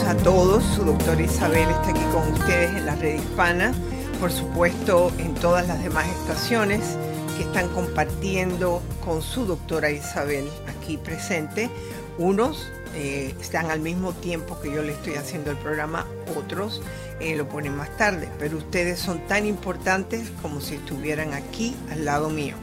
[0.00, 0.64] A todos.
[0.64, 3.74] Su doctora Isabel está aquí con ustedes en la red hispana,
[4.20, 6.96] por supuesto en todas las demás estaciones
[7.36, 11.68] que están compartiendo con su doctora Isabel aquí presente.
[12.16, 16.06] Unos eh, están al mismo tiempo que yo le estoy haciendo el programa,
[16.36, 16.80] otros
[17.20, 22.06] eh, lo ponen más tarde, pero ustedes son tan importantes como si estuvieran aquí al
[22.06, 22.54] lado mío.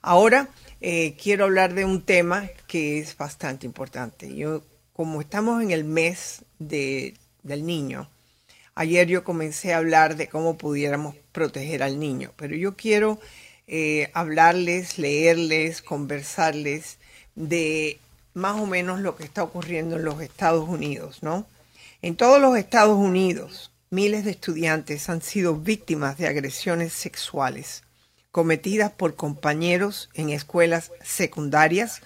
[0.00, 4.32] Ahora eh, quiero hablar de un tema que es bastante importante.
[4.32, 8.08] Yo, como estamos en el mes del niño,
[8.76, 13.18] ayer yo comencé a hablar de cómo pudiéramos proteger al niño, pero yo quiero
[13.66, 16.98] eh, hablarles, leerles, conversarles
[17.34, 17.98] de
[18.34, 21.46] más o menos lo que está ocurriendo en los Estados Unidos, ¿no?
[22.00, 27.82] En todos los Estados Unidos, miles de estudiantes han sido víctimas de agresiones sexuales
[28.32, 32.00] cometidas por compañeros en escuelas secundarias,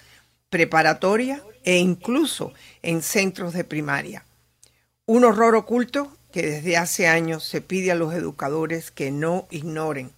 [0.49, 4.25] preparatoria e incluso en centros de primaria.
[5.05, 10.11] Un horror oculto que desde hace años se pide a los educadores que no ignoren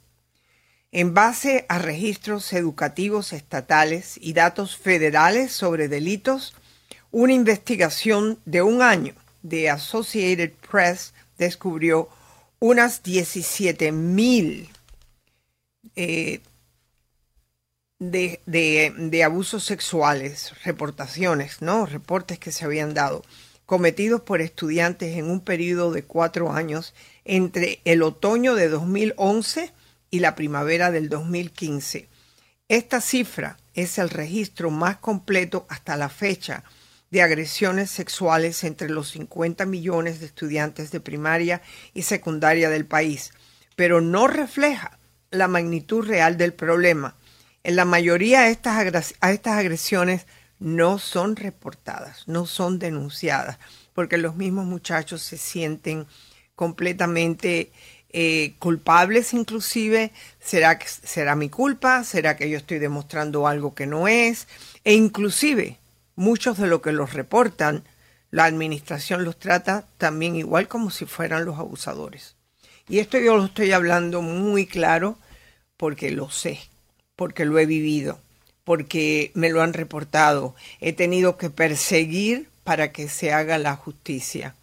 [0.92, 6.56] en base a registros educativos estatales y datos federales sobre delitos,
[7.12, 9.14] una investigación de un año
[9.44, 12.10] de Associated Press descubrió
[12.60, 14.70] unas 17 mil
[15.96, 16.42] eh,
[18.00, 21.86] de, de, abusos sexuales, reportaciones, ¿no?
[21.86, 23.24] Reportes que se habían dado,
[23.66, 26.94] cometidos por estudiantes en un periodo de cuatro años
[27.26, 29.74] entre el otoño de 2011
[30.12, 32.08] y la primavera del 2015.
[32.68, 36.64] Esta cifra es el registro más completo hasta la fecha
[37.12, 41.62] de agresiones sexuales entre los 50 millones de estudiantes de primaria
[41.94, 43.32] y secundaria del país,
[43.76, 45.00] pero no refleja
[45.32, 47.16] la magnitud real del problema.
[47.64, 50.26] En la mayoría de estas, estas agresiones
[50.60, 53.58] no son reportadas, no son denunciadas,
[53.94, 56.06] porque los mismos muchachos se sienten
[56.56, 57.72] completamente
[58.12, 62.04] eh, culpables inclusive, ¿será, ¿será mi culpa?
[62.04, 64.48] ¿Será que yo estoy demostrando algo que no es?
[64.84, 65.78] E inclusive
[66.16, 67.84] muchos de los que los reportan,
[68.32, 72.36] la administración los trata también igual como si fueran los abusadores.
[72.88, 75.18] Y esto yo lo estoy hablando muy claro
[75.78, 76.60] porque lo sé,
[77.16, 78.20] porque lo he vivido,
[78.64, 80.56] porque me lo han reportado.
[80.82, 84.56] He tenido que perseguir para que se haga la justicia.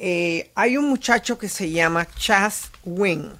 [0.00, 3.32] Eh, hay un muchacho que se llama Chas Wing.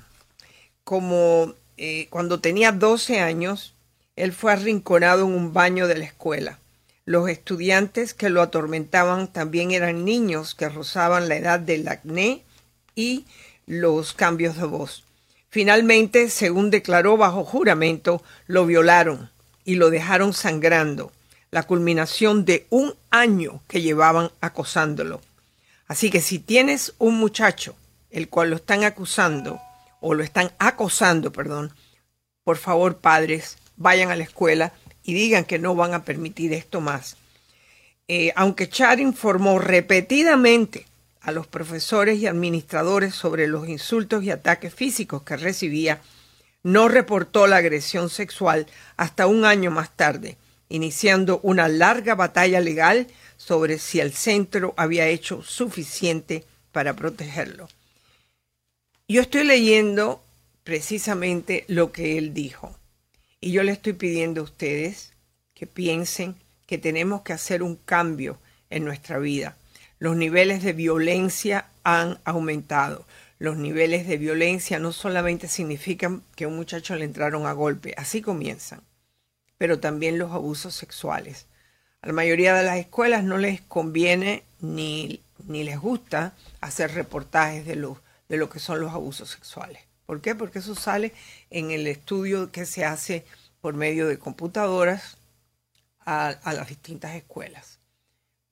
[0.82, 3.74] Como eh, cuando tenía 12 años,
[4.16, 6.58] él fue arrinconado en un baño de la escuela.
[7.04, 12.42] Los estudiantes que lo atormentaban también eran niños que rozaban la edad del acné
[12.96, 13.24] y
[13.66, 15.04] los cambios de voz.
[15.50, 19.30] Finalmente, según declaró bajo juramento, lo violaron
[19.64, 21.12] y lo dejaron sangrando,
[21.52, 25.20] la culminación de un año que llevaban acosándolo.
[25.88, 27.74] Así que si tienes un muchacho
[28.10, 29.60] el cual lo están acusando
[30.00, 31.72] o lo están acosando, perdón,
[32.44, 36.80] por favor padres, vayan a la escuela y digan que no van a permitir esto
[36.80, 37.16] más.
[38.06, 40.86] Eh, aunque Chad informó repetidamente
[41.20, 46.00] a los profesores y administradores sobre los insultos y ataques físicos que recibía,
[46.62, 50.36] no reportó la agresión sexual hasta un año más tarde,
[50.68, 53.06] iniciando una larga batalla legal
[53.38, 57.68] sobre si el centro había hecho suficiente para protegerlo.
[59.08, 60.22] Yo estoy leyendo
[60.64, 62.76] precisamente lo que él dijo
[63.40, 65.12] y yo le estoy pidiendo a ustedes
[65.54, 66.34] que piensen
[66.66, 68.38] que tenemos que hacer un cambio
[68.68, 69.56] en nuestra vida.
[69.98, 73.06] Los niveles de violencia han aumentado.
[73.38, 78.20] Los niveles de violencia no solamente significan que un muchacho le entraron a golpe, así
[78.20, 78.82] comienzan,
[79.56, 81.46] pero también los abusos sexuales.
[82.02, 87.66] A la mayoría de las escuelas no les conviene ni, ni les gusta hacer reportajes
[87.66, 89.82] de lo, de lo que son los abusos sexuales.
[90.06, 90.34] ¿Por qué?
[90.34, 91.12] Porque eso sale
[91.50, 93.26] en el estudio que se hace
[93.60, 95.18] por medio de computadoras
[96.00, 97.78] a, a las distintas escuelas.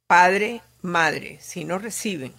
[0.06, 2.32] Padre, madre, si no reciben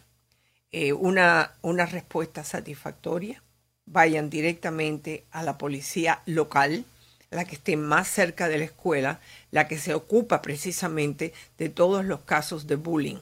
[0.72, 3.42] eh, una, una respuesta satisfactoria,
[3.86, 6.86] vayan directamente a la policía local,
[7.30, 9.20] la que esté más cerca de la escuela,
[9.52, 13.20] la que se ocupa precisamente de todos los casos de bullying.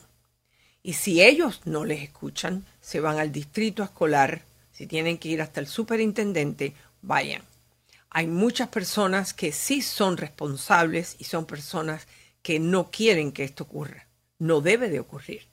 [0.83, 5.41] Y si ellos no les escuchan, se van al distrito escolar, si tienen que ir
[5.41, 7.41] hasta el superintendente, vayan.
[8.09, 12.07] Hay muchas personas que sí son responsables y son personas
[12.41, 14.05] que no quieren que esto ocurra.
[14.37, 15.47] No debe de ocurrir.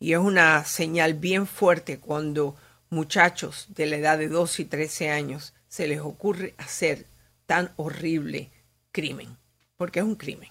[0.00, 2.56] Y es una señal bien fuerte cuando
[2.90, 7.06] muchachos de la edad de 12 y 13 años se les ocurre hacer
[7.46, 8.50] tan horrible
[8.92, 9.36] crimen,
[9.76, 10.50] porque es un crimen.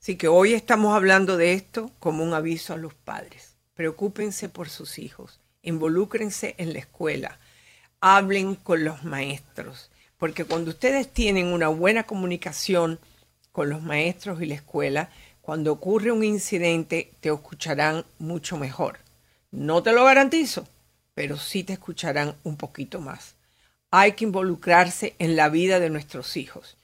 [0.00, 3.56] Así que hoy estamos hablando de esto como un aviso a los padres.
[3.74, 7.38] Preocúpense por sus hijos, involúcrense en la escuela,
[8.00, 12.98] hablen con los maestros, porque cuando ustedes tienen una buena comunicación
[13.52, 15.10] con los maestros y la escuela,
[15.40, 18.98] cuando ocurre un incidente te escucharán mucho mejor.
[19.50, 20.66] No te lo garantizo,
[21.14, 23.34] pero sí te escucharán un poquito más.
[23.92, 26.76] Hay que involucrarse en la vida de nuestros hijos.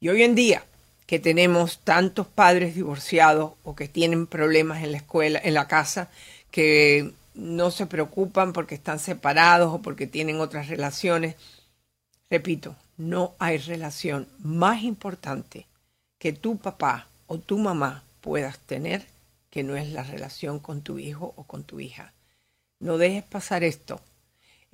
[0.00, 0.64] Y hoy en día,
[1.06, 6.08] que tenemos tantos padres divorciados o que tienen problemas en la escuela, en la casa,
[6.50, 11.36] que no se preocupan porque están separados o porque tienen otras relaciones.
[12.30, 15.66] Repito, no hay relación más importante
[16.18, 19.06] que tu papá o tu mamá puedas tener
[19.50, 22.14] que no es la relación con tu hijo o con tu hija.
[22.80, 24.00] No dejes pasar esto.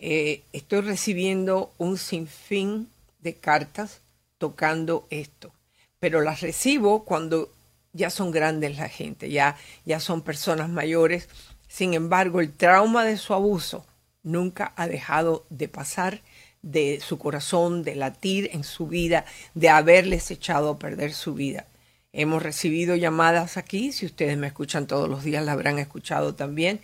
[0.02, 2.88] Eh, estoy recibiendo un sinfín
[3.18, 4.00] de cartas
[4.38, 5.52] tocando esto,
[5.98, 7.52] pero las recibo cuando
[7.92, 11.28] ya son grandes la gente, ya, ya son personas mayores.
[11.68, 13.84] Sin embargo, el trauma de su abuso
[14.22, 16.22] nunca ha dejado de pasar
[16.62, 21.66] de su corazón, de latir en su vida, de haberles echado a perder su vida.
[22.14, 26.80] Hemos recibido llamadas aquí, si ustedes me escuchan todos los días, la habrán escuchado también.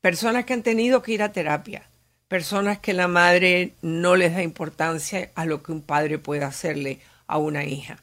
[0.00, 1.88] Personas que han tenido que ir a terapia,
[2.28, 7.00] personas que la madre no les da importancia a lo que un padre puede hacerle
[7.26, 8.02] a una hija.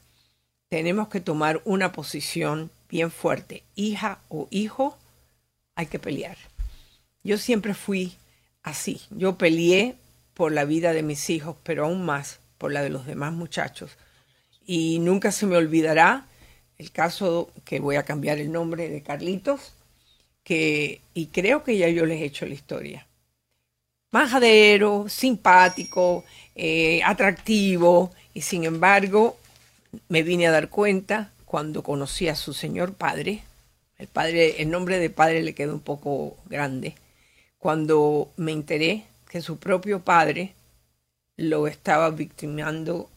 [0.68, 3.62] Tenemos que tomar una posición bien fuerte.
[3.76, 4.98] Hija o hijo,
[5.76, 6.36] hay que pelear.
[7.22, 8.16] Yo siempre fui
[8.62, 9.00] así.
[9.10, 9.94] Yo peleé
[10.34, 13.96] por la vida de mis hijos, pero aún más por la de los demás muchachos.
[14.66, 16.26] Y nunca se me olvidará
[16.78, 19.72] el caso que voy a cambiar el nombre de Carlitos,
[20.42, 23.05] que, y creo que ya yo les he hecho la historia.
[24.12, 26.24] Majadero, simpático,
[26.54, 29.36] eh, atractivo, y sin embargo
[30.08, 33.42] me vine a dar cuenta cuando conocí a su señor padre,
[33.98, 36.94] el padre, el nombre de padre le quedó un poco grande,
[37.58, 40.54] cuando me enteré que su propio padre
[41.36, 43.08] lo estaba victimizando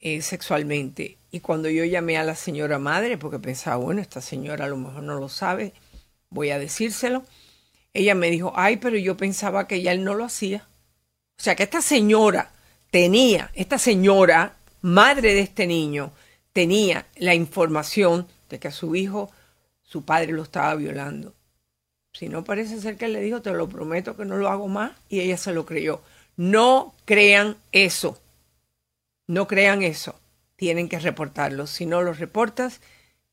[0.00, 1.16] eh, sexualmente.
[1.30, 4.76] Y cuando yo llamé a la señora madre, porque pensaba, bueno, esta señora a lo
[4.76, 5.72] mejor no lo sabe,
[6.30, 7.24] voy a decírselo,
[7.96, 10.66] ella me dijo, ay, pero yo pensaba que ya él no lo hacía.
[11.38, 12.50] O sea, que esta señora
[12.90, 16.12] tenía, esta señora, madre de este niño,
[16.52, 19.30] tenía la información de que a su hijo
[19.82, 21.34] su padre lo estaba violando.
[22.12, 24.68] Si no parece ser que él le dijo, te lo prometo que no lo hago
[24.68, 26.00] más, y ella se lo creyó.
[26.36, 28.18] No crean eso.
[29.26, 30.18] No crean eso.
[30.56, 31.66] Tienen que reportarlo.
[31.66, 32.80] Si no lo reportas,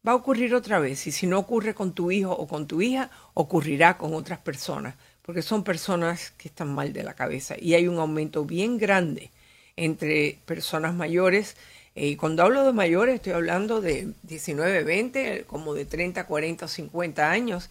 [0.06, 1.08] va a ocurrir otra vez.
[1.08, 4.96] Y si no ocurre con tu hijo o con tu hija, ocurrirá con otras personas.
[5.22, 7.56] Porque son personas que están mal de la cabeza.
[7.60, 9.32] Y hay un aumento bien grande
[9.76, 11.56] entre personas mayores.
[11.96, 16.66] Eh, y cuando hablo de mayores, estoy hablando de 19, 20, como de 30, 40
[16.66, 17.70] o 50 años,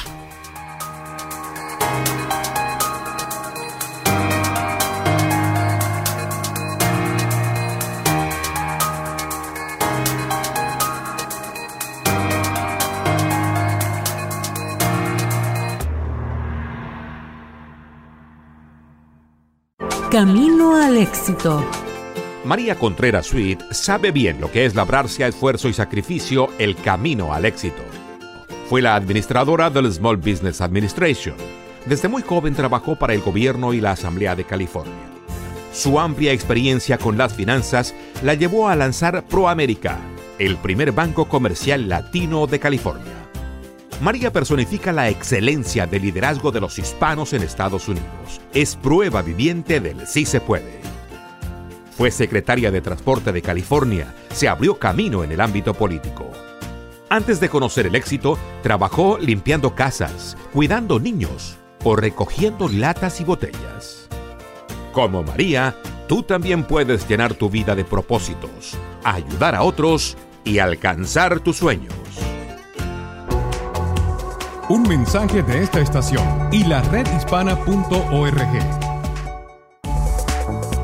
[20.16, 21.62] Camino al éxito
[22.42, 27.34] María Contreras Sweet sabe bien lo que es labrarse a esfuerzo y sacrificio el camino
[27.34, 27.82] al éxito.
[28.70, 31.36] Fue la administradora del Small Business Administration.
[31.84, 34.94] Desde muy joven trabajó para el gobierno y la Asamblea de California.
[35.74, 39.98] Su amplia experiencia con las finanzas la llevó a lanzar ProAmerica,
[40.38, 43.25] el primer banco comercial latino de California.
[44.00, 48.40] María personifica la excelencia de liderazgo de los hispanos en Estados Unidos.
[48.52, 50.80] Es prueba viviente del sí se puede.
[51.96, 56.30] Fue secretaria de Transporte de California, se abrió camino en el ámbito político.
[57.08, 64.08] Antes de conocer el éxito, trabajó limpiando casas, cuidando niños o recogiendo latas y botellas.
[64.92, 65.74] Como María,
[66.06, 72.05] tú también puedes llenar tu vida de propósitos, ayudar a otros y alcanzar tus sueños.
[74.68, 78.00] Un mensaje de esta estación y la redhispana.org.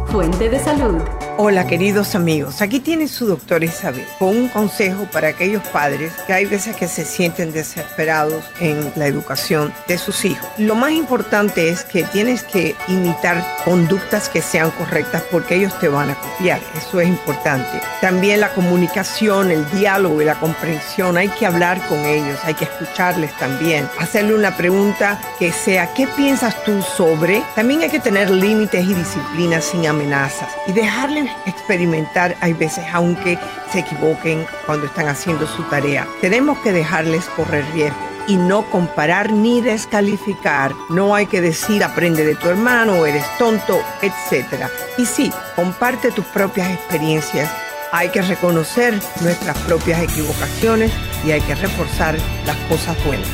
[0.07, 1.03] Fuente de salud
[1.39, 6.35] Hola queridos amigos, aquí tiene su doctor Isabel con un consejo para aquellos padres que
[6.35, 10.47] hay veces que se sienten desesperados en la educación de sus hijos.
[10.59, 15.89] Lo más importante es que tienes que imitar conductas que sean correctas porque ellos te
[15.89, 17.81] van a copiar, eso es importante.
[18.03, 22.65] También la comunicación, el diálogo y la comprensión, hay que hablar con ellos, hay que
[22.65, 27.43] escucharles también, hacerle una pregunta que sea ¿qué piensas tú sobre?
[27.55, 33.39] También hay que tener límites y disciplinas sin amenazas y dejarle experimentar, hay veces, aunque
[33.71, 36.07] se equivoquen cuando están haciendo su tarea.
[36.21, 40.73] Tenemos que dejarles correr riesgo y no comparar ni descalificar.
[40.89, 44.67] No hay que decir aprende de tu hermano, eres tonto, etc.
[44.99, 47.51] Y sí, comparte tus propias experiencias.
[47.93, 50.93] Hay que reconocer nuestras propias equivocaciones
[51.27, 53.29] y hay que reforzar las cosas buenas.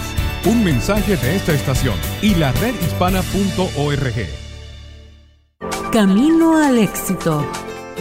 [0.45, 4.27] Un mensaje de esta estación y la redhispana.org.
[5.93, 7.47] Camino al éxito.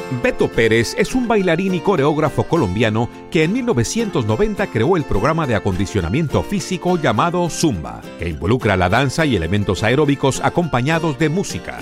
[0.10, 5.56] Beto Pérez es un bailarín y coreógrafo colombiano que en 1990 creó el programa de
[5.56, 11.80] acondicionamiento físico llamado Zumba, que involucra la danza y elementos aeróbicos acompañados de música.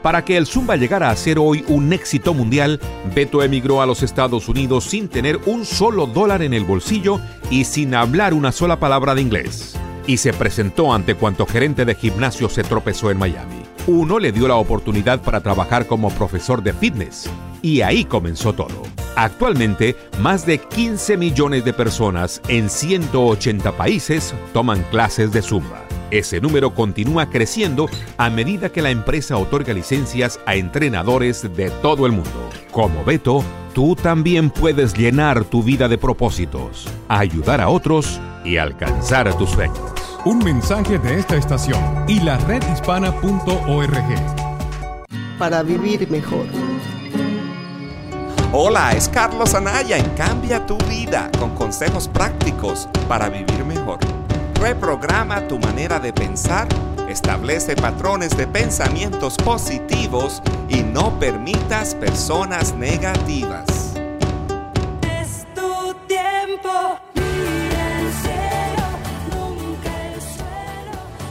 [0.00, 2.80] Para que el Zumba llegara a ser hoy un éxito mundial,
[3.14, 7.64] Beto emigró a los Estados Unidos sin tener un solo dólar en el bolsillo y
[7.64, 9.76] sin hablar una sola palabra de inglés.
[10.06, 13.61] Y se presentó ante cuanto gerente de gimnasio se tropezó en Miami.
[13.88, 17.28] Uno le dio la oportunidad para trabajar como profesor de fitness
[17.62, 18.82] y ahí comenzó todo.
[19.16, 25.82] Actualmente, más de 15 millones de personas en 180 países toman clases de Zumba.
[26.12, 32.06] Ese número continúa creciendo a medida que la empresa otorga licencias a entrenadores de todo
[32.06, 32.50] el mundo.
[32.70, 33.42] Como Beto,
[33.74, 40.11] tú también puedes llenar tu vida de propósitos, ayudar a otros y alcanzar tus sueños.
[40.24, 44.04] Un mensaje de esta estación y la redhispana.org.
[45.36, 46.46] Para vivir mejor.
[48.52, 53.98] Hola, es Carlos Anaya en Cambia tu vida con consejos prácticos para vivir mejor.
[54.60, 56.68] Reprograma tu manera de pensar,
[57.08, 63.82] establece patrones de pensamientos positivos y no permitas personas negativas.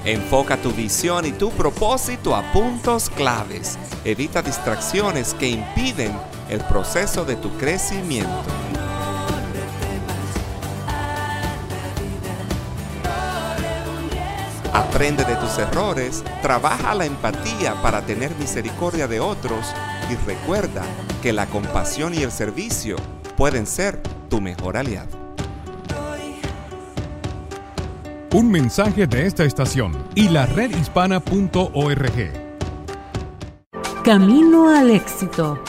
[0.03, 3.77] Enfoca tu visión y tu propósito a puntos claves.
[4.03, 6.11] Evita distracciones que impiden
[6.49, 8.31] el proceso de tu crecimiento.
[14.73, 19.67] Aprende de tus errores, trabaja la empatía para tener misericordia de otros
[20.09, 20.83] y recuerda
[21.21, 22.95] que la compasión y el servicio
[23.37, 25.20] pueden ser tu mejor aliado.
[28.33, 32.31] Un mensaje de esta estación y la redhispana.org.
[34.05, 35.61] Camino al éxito.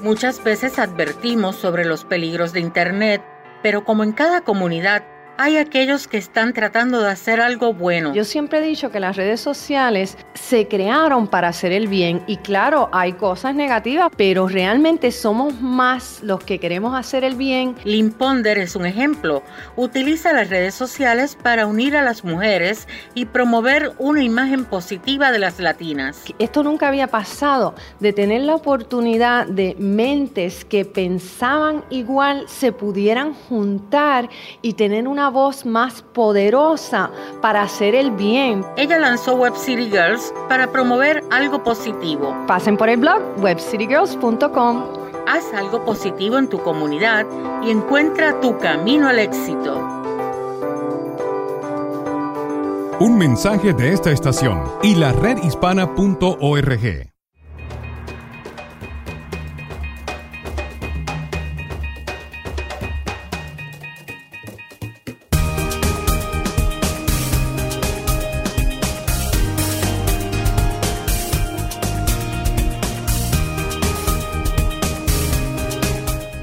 [0.00, 3.22] Muchas veces advertimos sobre los peligros de Internet,
[3.64, 5.02] pero como en cada comunidad
[5.40, 8.12] hay aquellos que están tratando de hacer algo bueno.
[8.12, 12.36] Yo siempre he dicho que las redes sociales se crearon para hacer el bien y
[12.36, 17.74] claro, hay cosas negativas, pero realmente somos más los que queremos hacer el bien.
[17.84, 19.42] Lynn Ponder es un ejemplo.
[19.76, 25.38] Utiliza las redes sociales para unir a las mujeres y promover una imagen positiva de
[25.38, 26.22] las latinas.
[26.38, 33.32] Esto nunca había pasado, de tener la oportunidad de mentes que pensaban igual se pudieran
[33.32, 34.28] juntar
[34.60, 37.10] y tener una voz más poderosa
[37.40, 38.64] para hacer el bien.
[38.76, 42.34] Ella lanzó Web City Girls para promover algo positivo.
[42.46, 44.84] Pasen por el blog webcitygirls.com.
[45.28, 47.26] Haz algo positivo en tu comunidad
[47.62, 49.78] y encuentra tu camino al éxito.
[52.98, 57.09] Un mensaje de esta estación y la redhispana.org.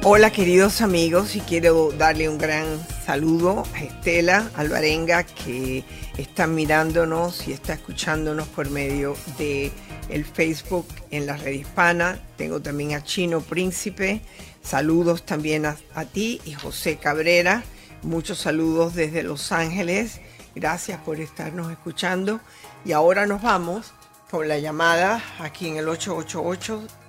[0.10, 5.84] Hola queridos amigos y quiero darle un gran saludo a Estela Alvarenga que
[6.18, 9.70] está mirándonos y está escuchándonos por medio de
[10.08, 12.22] el Facebook en la red hispana.
[12.38, 14.22] Tengo también a Chino Príncipe.
[14.64, 17.66] Saludos también a, a ti y José Cabrera.
[18.02, 20.22] Muchos saludos desde Los Ángeles.
[20.56, 22.40] Gracias por estarnos escuchando.
[22.86, 23.92] Y ahora nos vamos
[24.32, 27.07] con la llamada aquí en el 888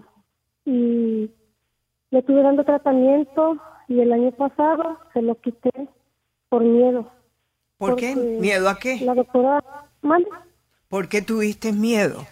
[0.64, 1.30] y
[2.10, 3.56] le tuve dando tratamiento
[3.88, 5.70] y el año pasado se lo quité
[6.48, 7.10] por miedo.
[7.78, 8.14] ¿Por qué?
[8.14, 9.00] ¿Miedo a qué?
[9.00, 9.62] La doctora,
[10.02, 10.28] ¿mande?
[10.88, 12.26] ¿Por qué tuviste miedo?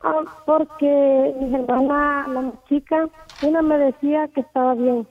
[0.00, 3.08] Ah, porque mi hermana, la más chica,
[3.42, 5.06] una me decía que estaba bien,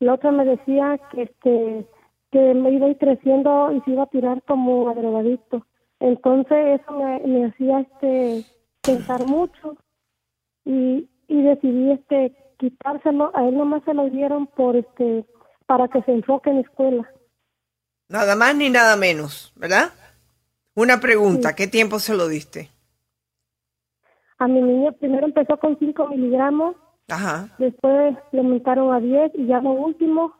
[0.00, 1.86] la otra me decía que este
[2.32, 5.66] que me iba a ir creciendo y se iba a tirar como a drogadicto.
[6.02, 8.44] Entonces eso me, hacía este
[8.82, 9.76] pensar mucho
[10.64, 15.24] y, y decidí este quitárselo, a él nomás se lo dieron por este
[15.66, 17.10] para que se enfoque en la escuela.
[18.08, 19.92] Nada más ni nada menos, ¿verdad?
[20.74, 22.68] Una pregunta, ¿qué tiempo se lo diste?
[24.38, 26.74] A mi niño primero empezó con 5 miligramos,
[27.58, 30.34] después le aumentaron a 10 y ya lo último,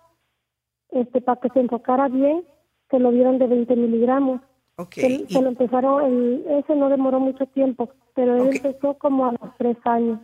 [0.91, 2.45] este, para que se enfocara bien,
[2.91, 4.41] se lo dieron de 20 miligramos.
[4.77, 5.27] Okay.
[5.29, 9.57] Se, lo empezaron, el, ese no demoró mucho tiempo, pero él empezó como a los
[9.59, 10.21] 3 años.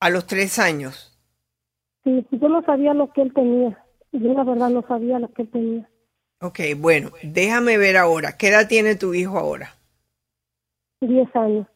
[0.00, 1.18] ¿A los 3 años?
[2.04, 3.78] Sí, yo no sabía lo que él tenía.
[4.12, 5.90] Yo la verdad no sabía lo que él tenía.
[6.40, 8.36] Ok, bueno, déjame ver ahora.
[8.36, 9.76] ¿Qué edad tiene tu hijo ahora?
[11.00, 11.66] Diez años.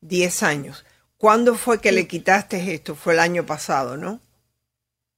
[0.00, 0.84] Diez años.
[1.16, 2.94] ¿Cuándo fue que le quitaste esto?
[2.94, 4.20] Fue el año pasado, ¿no?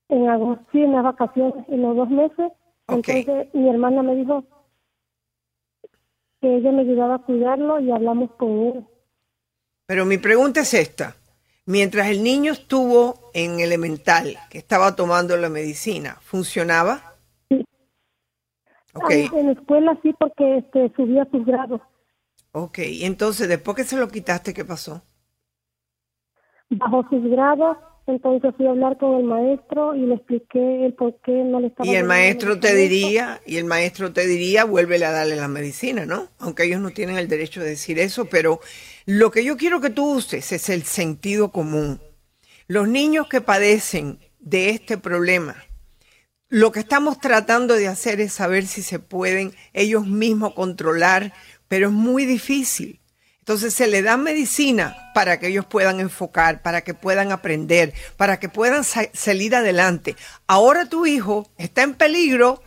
[0.07, 2.51] En agosto, sí, en las vacaciones, en los dos meses.
[2.87, 4.43] Entonces mi hermana me dijo
[6.41, 8.87] que ella me ayudaba a cuidarlo y hablamos con él.
[9.85, 11.15] Pero mi pregunta es esta.
[11.65, 17.01] Mientras el niño estuvo en elemental, que estaba tomando la medicina, ¿funcionaba?
[19.09, 21.81] En la escuela sí, porque este, subía sus grados.
[22.51, 25.03] Ok, y entonces después que se lo quitaste, ¿qué pasó?
[26.71, 27.77] Bajó sus grados,
[28.09, 31.67] entonces fui a hablar con el maestro y le expliqué el por qué no le
[31.67, 31.89] estaba...
[31.89, 36.05] Y el maestro te diría, y el maestro te diría, vuélvele a darle la medicina,
[36.05, 36.27] ¿no?
[36.39, 38.59] Aunque ellos no tienen el derecho de decir eso, pero
[39.05, 42.01] lo que yo quiero que tú uses es el sentido común.
[42.67, 45.55] Los niños que padecen de este problema,
[46.49, 51.33] lo que estamos tratando de hacer es saber si se pueden ellos mismos controlar,
[51.67, 52.99] pero es muy difícil.
[53.49, 58.39] Entonces se le da medicina para que ellos puedan enfocar, para que puedan aprender, para
[58.39, 60.15] que puedan salir adelante.
[60.45, 62.61] Ahora tu hijo está en peligro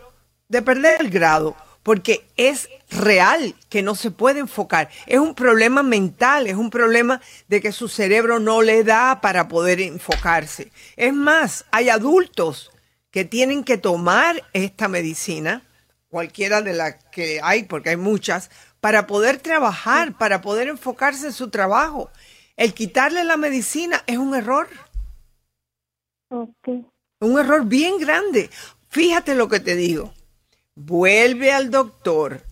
[0.49, 4.90] de perder el grado porque es real que no se puede enfocar.
[5.07, 9.47] Es un problema mental, es un problema de que su cerebro no le da para
[9.47, 10.73] poder enfocarse.
[10.97, 12.73] Es más, hay adultos
[13.12, 15.62] que tienen que tomar esta medicina,
[16.09, 18.51] cualquiera de las que hay, porque hay muchas,
[18.83, 22.11] para poder trabajar, para poder enfocarse en su trabajo.
[22.57, 24.68] El quitarle la medicina es un error.
[27.21, 28.51] Un error bien grande.
[28.88, 30.12] Fíjate lo que te digo.
[30.75, 32.42] Vuelve al doctor.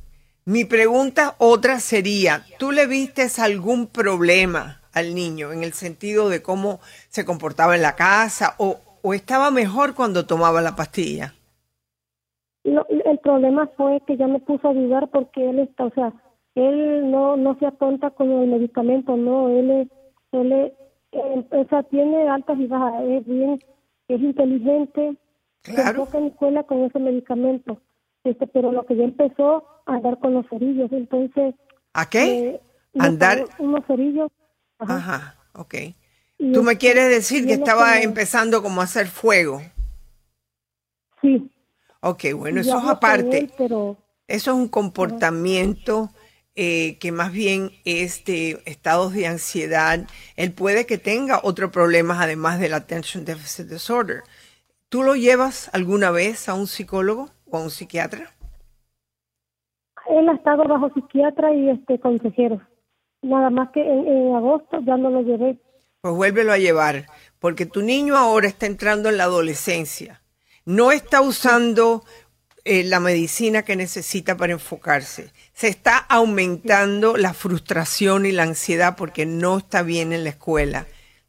[0.44, 6.42] Mi pregunta otra sería, ¿tú le vistes algún problema al niño en el sentido de
[6.42, 11.34] cómo se comportaba en la casa o, o estaba mejor cuando tomaba la pastilla?
[12.64, 16.12] El problema fue que ya me puso a dudar porque él está, o sea,
[16.54, 19.88] él no no se atonta con el medicamento, no, él es,
[20.32, 20.72] él es,
[21.12, 23.58] o sea, tiene altas y bajas, es bien,
[24.08, 25.16] es inteligente,
[25.62, 26.06] claro.
[26.06, 27.80] se en escuela con ese medicamento,
[28.24, 31.54] este, pero lo que ya empezó a andar con los cerillos, entonces.
[31.94, 32.48] ¿A qué?
[32.48, 32.60] Eh,
[32.98, 33.44] andar.
[33.58, 34.30] Unos cerillos.
[34.78, 35.74] Ajá, Ajá ok.
[36.54, 39.60] ¿Tú me quieres decir que estaba empezando como a hacer fuego?
[41.20, 41.50] Sí.
[42.00, 43.50] Ok, bueno, eso es aparte.
[44.26, 46.10] Eso es un comportamiento
[46.54, 50.06] eh, que más bien es de estados de ansiedad.
[50.36, 54.22] Él puede que tenga otros problemas además del attention deficit disorder.
[54.88, 58.30] ¿Tú lo llevas alguna vez a un psicólogo o a un psiquiatra?
[60.08, 62.60] Él ha estado bajo psiquiatra y este consejero.
[63.22, 65.58] nada más que en, agosto ya no lo llevé.
[66.00, 67.06] Pues vuélvelo a llevar,
[67.38, 70.19] porque tu niño ahora está entrando en la adolescencia.
[70.70, 72.04] No está usando
[72.64, 75.32] eh, la medicina que necesita para enfocarse.
[75.52, 80.86] Se está aumentando la frustración y la ansiedad porque no está bien en la escuela.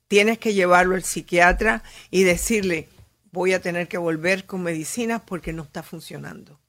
[0.08, 2.88] Tienes que llevarlo al psiquiatra y decirle,
[3.32, 6.60] voy a tener que volver con medicinas porque no está funcionando.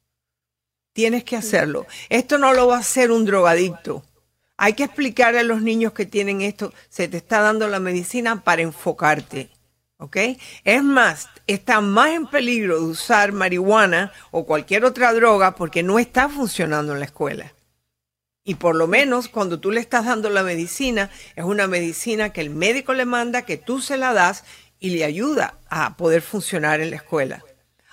[0.94, 1.86] Tienes que hacerlo.
[2.08, 4.02] Esto no lo va a hacer un drogadicto.
[4.56, 8.42] Hay que explicarle a los niños que tienen esto, se te está dando la medicina
[8.42, 9.50] para enfocarte.
[10.02, 10.16] ¿Ok?
[10.64, 16.00] Es más, está más en peligro de usar marihuana o cualquier otra droga porque no
[16.00, 17.52] está funcionando en la escuela.
[18.44, 22.40] Y por lo menos cuando tú le estás dando la medicina, es una medicina que
[22.40, 24.44] el médico le manda, que tú se la das
[24.80, 27.44] y le ayuda a poder funcionar en la escuela.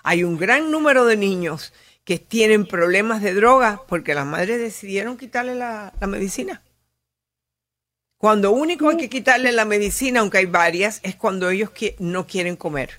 [0.02, 5.15] Hay un gran número de niños que tienen problemas de droga porque las madres decidieron
[5.15, 6.63] quitarle la, medicina.
[8.19, 12.58] Cuando único hay que quitarle la medicina, aunque hay varias, es cuando ellos no quieren
[12.58, 12.89] comer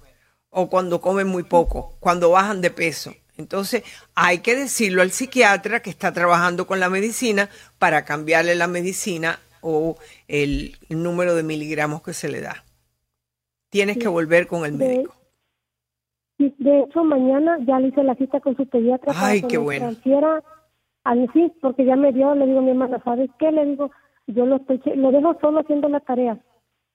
[0.49, 3.13] o cuando comen muy poco, cuando bajan de peso.
[3.37, 3.83] Entonces
[4.15, 9.39] hay que decirlo al psiquiatra que está trabajando con la medicina para cambiarle la medicina
[9.61, 12.65] o el, número de miligramos que se le da.
[13.69, 15.15] Tienes que volver con el médico.
[16.39, 19.13] De hecho, mañana ya le hice la cita con su pediatra.
[19.15, 19.91] Ay, qué bueno.
[21.05, 23.53] Al sí, porque ya me dio, le digo a mi hermana, ¿sabes qué?
[23.53, 23.91] Le digo,
[24.33, 26.39] yo lo estoy, lo dejo solo haciendo la tarea.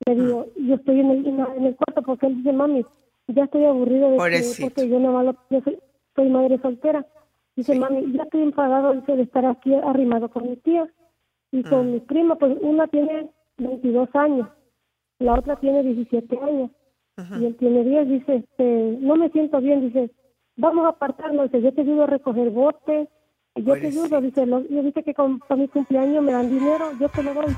[0.06, 2.86] Le digo, yo estoy en el, en el cuarto porque él dice, mami,
[3.28, 5.62] ya estoy aburrido de que, porque yo no lo, yo
[6.15, 7.06] soy, madre soltera.
[7.56, 10.88] Dice, mami, ya estoy enfadado dice, de estar aquí arrimado con mi tía
[11.52, 11.91] y con mm.
[11.93, 14.50] mi prima, pues una tiene 22 años,
[15.19, 16.71] la otra tiene 17 años
[17.39, 20.12] y él tiene 10, dice, este, no me siento bien, dice,
[20.58, 23.08] vamos a apartarnos, dice, yo te ayudo a recoger botes,
[23.56, 27.10] yo te ayudo, dice, yo dice que con, para mi cumpleaños me dan dinero, yo
[27.10, 27.56] te lo doy,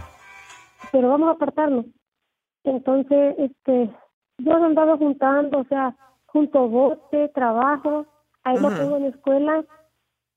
[0.92, 1.86] pero vamos a apartarnos.
[2.64, 3.90] Entonces, este,
[4.38, 5.96] yo he andado juntando, o sea,
[6.28, 8.06] junto bote, trabajo,
[8.44, 9.66] ahí lo tengo en la escuela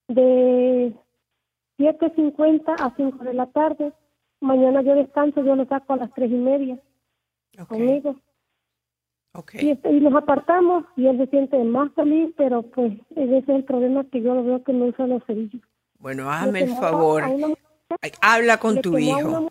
[0.08, 0.94] de
[1.78, 3.92] 7.50 a 5 de la tarde.
[4.40, 6.78] Mañana yo descanso, yo lo saco a las tres y media
[7.68, 8.16] conmigo.
[9.52, 13.48] Y, este, y, nos apartamos y él se siente más feliz, pero pues ese es
[13.48, 15.62] el problema que yo lo veo que no usa los cerillos.
[15.98, 17.22] Bueno, hazme el favor.
[18.20, 19.48] Habla con tu hijo.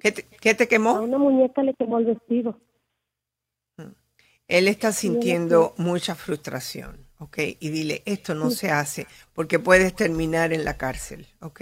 [0.00, 0.90] ¿Qué, te, quemó?
[0.96, 2.58] A una muñeca le quemó el vestido.
[3.78, 3.92] Mm.
[4.48, 7.38] Él está sintiendo mucha frustración, ¿ok?
[7.60, 11.60] Y dile, esto no se hace porque puedes terminar en la cárcel, ¿ok?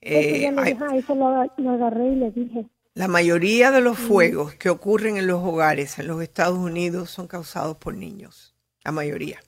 [0.00, 0.50] Eh,
[0.94, 2.66] eso lo agarré y le dije,
[2.98, 7.28] la mayoría de los fuegos que ocurren en los hogares en los Estados Unidos son
[7.28, 9.38] causados por niños, la mayoría.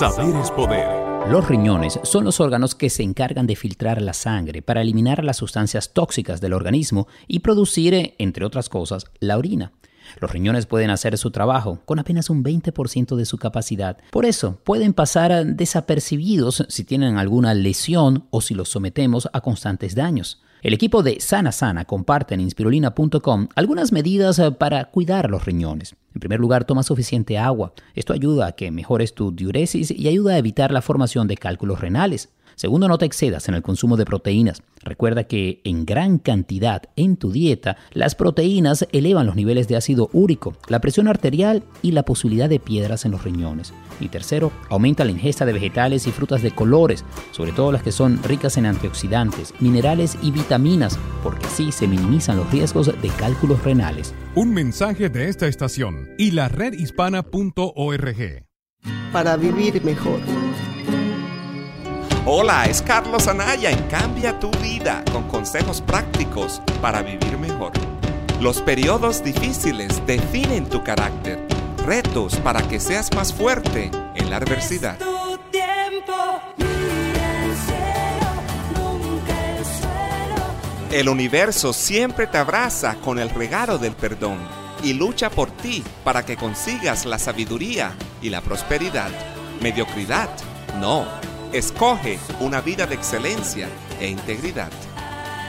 [0.00, 1.28] Saber es poder.
[1.28, 5.36] Los riñones son los órganos que se encargan de filtrar la sangre para eliminar las
[5.36, 9.72] sustancias tóxicas del organismo y producir, entre otras cosas, la orina.
[10.18, 13.98] Los riñones pueden hacer su trabajo con apenas un 20% de su capacidad.
[14.10, 19.94] Por eso, pueden pasar desapercibidos si tienen alguna lesión o si los sometemos a constantes
[19.94, 20.40] daños.
[20.62, 25.96] El equipo de Sana Sana comparte en inspirulina.com algunas medidas eh, para cuidar los riñones.
[26.14, 27.72] En primer lugar, toma suficiente agua.
[27.94, 31.80] Esto ayuda a que mejores tu diuresis y ayuda a evitar la formación de cálculos
[31.80, 32.28] renales.
[32.60, 34.62] Segundo, no te excedas en el consumo de proteínas.
[34.82, 40.10] Recuerda que en gran cantidad en tu dieta, las proteínas elevan los niveles de ácido
[40.12, 43.72] úrico, la presión arterial y la posibilidad de piedras en los riñones.
[43.98, 47.92] Y tercero, aumenta la ingesta de vegetales y frutas de colores, sobre todo las que
[47.92, 53.64] son ricas en antioxidantes, minerales y vitaminas, porque así se minimizan los riesgos de cálculos
[53.64, 54.12] renales.
[54.34, 58.44] Un mensaje de esta estación y la redhispana.org.
[59.12, 60.20] Para vivir mejor.
[62.26, 67.72] Hola, es Carlos Anaya en Cambia tu vida con consejos prácticos para vivir mejor.
[68.40, 71.42] Los periodos difíciles definen tu carácter,
[71.86, 74.98] retos para que seas más fuerte en la adversidad.
[80.92, 84.36] El universo siempre te abraza con el regalo del perdón
[84.82, 89.10] y lucha por ti para que consigas la sabiduría y la prosperidad.
[89.62, 90.28] Mediocridad,
[90.78, 93.68] no Escoge una vida de excelencia
[94.00, 94.70] e integridad.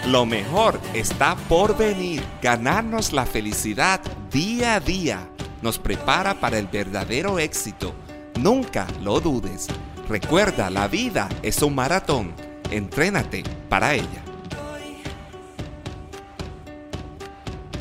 [0.08, 2.24] Lo mejor está por venir.
[2.42, 5.30] Ganarnos la felicidad día a día
[5.62, 7.94] nos prepara para el verdadero éxito.
[8.40, 9.68] Nunca lo dudes.
[10.10, 12.34] Recuerda, la vida es un maratón.
[12.72, 14.24] Entrénate para ella.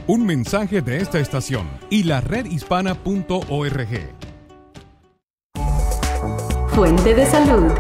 [0.06, 3.88] Un mensaje de esta estación y la redhispana.org.
[6.74, 7.72] Fuente de salud.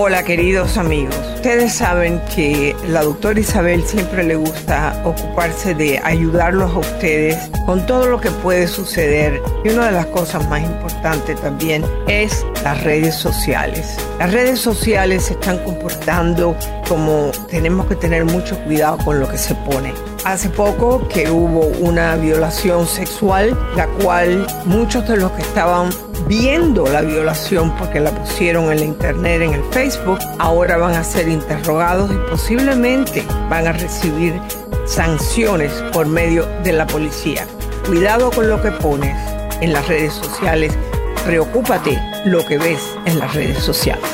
[0.00, 6.72] Hola queridos amigos, ustedes saben que la doctora Isabel siempre le gusta ocuparse de ayudarlos
[6.72, 11.40] a ustedes con todo lo que puede suceder y una de las cosas más importantes
[11.40, 13.96] también es las redes sociales.
[14.20, 16.54] Las redes sociales se están comportando
[16.88, 19.92] como tenemos que tener mucho cuidado con lo que se pone.
[20.28, 25.88] Hace poco que hubo una violación sexual, la cual muchos de los que estaban
[26.26, 31.02] viendo la violación porque la pusieron en la internet, en el Facebook, ahora van a
[31.02, 34.38] ser interrogados y posiblemente van a recibir
[34.84, 37.46] sanciones por medio de la policía.
[37.86, 39.16] Cuidado con lo que pones
[39.62, 40.76] en las redes sociales,
[41.24, 44.04] preocúpate lo que ves en las redes sociales.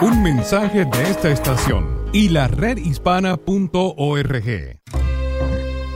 [0.00, 3.40] Un mensaje de esta estación y la redhispana.org.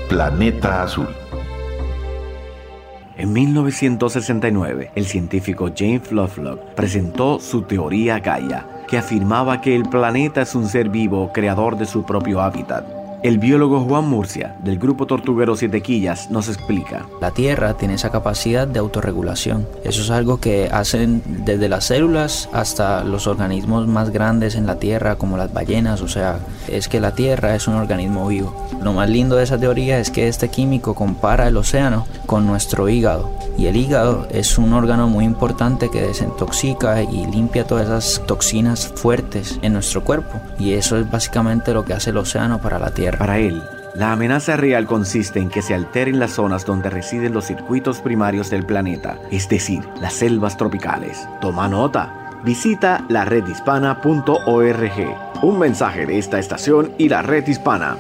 [0.09, 1.07] Planeta Azul.
[3.17, 10.43] En 1969, el científico James Lovelock presentó su teoría Gaia, que afirmaba que el planeta
[10.43, 15.07] es un ser vivo creador de su propio hábitat el biólogo Juan Murcia, del grupo
[15.07, 17.07] Tortuguero Siete Quillas, nos explica.
[17.21, 19.67] La Tierra tiene esa capacidad de autorregulación.
[19.83, 24.79] Eso es algo que hacen desde las células hasta los organismos más grandes en la
[24.79, 26.01] Tierra, como las ballenas.
[26.01, 28.55] O sea, es que la Tierra es un organismo vivo.
[28.83, 32.89] Lo más lindo de esa teoría es que este químico compara el océano con nuestro
[32.89, 33.31] hígado.
[33.57, 38.87] Y el hígado es un órgano muy importante que desintoxica y limpia todas esas toxinas
[38.95, 40.41] fuertes en nuestro cuerpo.
[40.61, 43.08] Y eso es básicamente lo que hace el océano para la Tierra.
[43.17, 43.63] Para él,
[43.95, 48.51] la amenaza real consiste en que se alteren las zonas donde residen los circuitos primarios
[48.51, 51.29] del planeta, es decir, las selvas tropicales.
[51.41, 52.41] Toma nota.
[52.45, 54.33] Visita la redhispana.org.
[55.43, 57.97] Un mensaje de esta estación y la red hispana.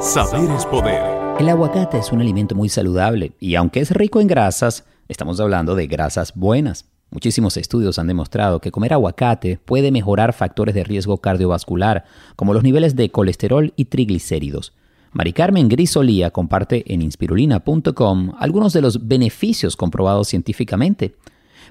[0.00, 1.02] Saber es poder.
[1.38, 5.74] El aguacate es un alimento muy saludable y aunque es rico en grasas, estamos hablando
[5.74, 6.84] de grasas buenas.
[7.10, 12.62] Muchísimos estudios han demostrado que comer aguacate puede mejorar factores de riesgo cardiovascular, como los
[12.62, 14.72] niveles de colesterol y triglicéridos.
[15.12, 21.14] Mari Carmen Grisolía comparte en inspirulina.com algunos de los beneficios comprobados científicamente.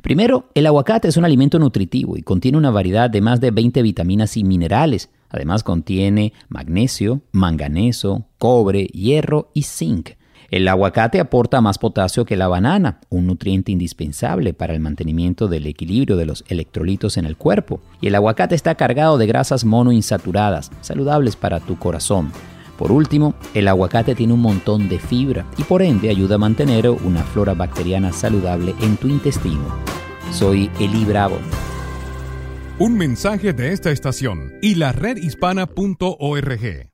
[0.01, 3.81] Primero, el aguacate es un alimento nutritivo y contiene una variedad de más de 20
[3.81, 5.09] vitaminas y minerales.
[5.29, 10.11] Además contiene magnesio, manganeso, cobre, hierro y zinc.
[10.51, 15.65] El aguacate aporta más potasio que la banana, un nutriente indispensable para el mantenimiento del
[15.65, 17.81] equilibrio de los electrolitos en el cuerpo.
[18.01, 22.31] Y el aguacate está cargado de grasas monoinsaturadas, saludables para tu corazón.
[22.77, 26.89] Por último, el aguacate tiene un montón de fibra y por ende ayuda a mantener
[26.89, 29.63] una flora bacteriana saludable en tu intestino.
[30.31, 31.37] Soy Eli Bravo.
[32.77, 36.91] Un mensaje de esta estación y la redhispana.org.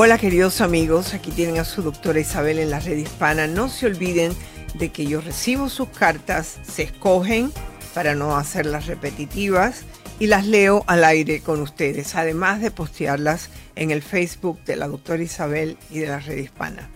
[0.00, 3.48] Hola queridos amigos, aquí tienen a su doctora Isabel en la red hispana.
[3.48, 4.32] No se olviden
[4.74, 7.50] de que yo recibo sus cartas, se escogen
[7.94, 9.82] para no hacerlas repetitivas
[10.20, 14.86] y las leo al aire con ustedes, además de postearlas en el Facebook de la
[14.86, 16.88] doctora Isabel y de la red hispana.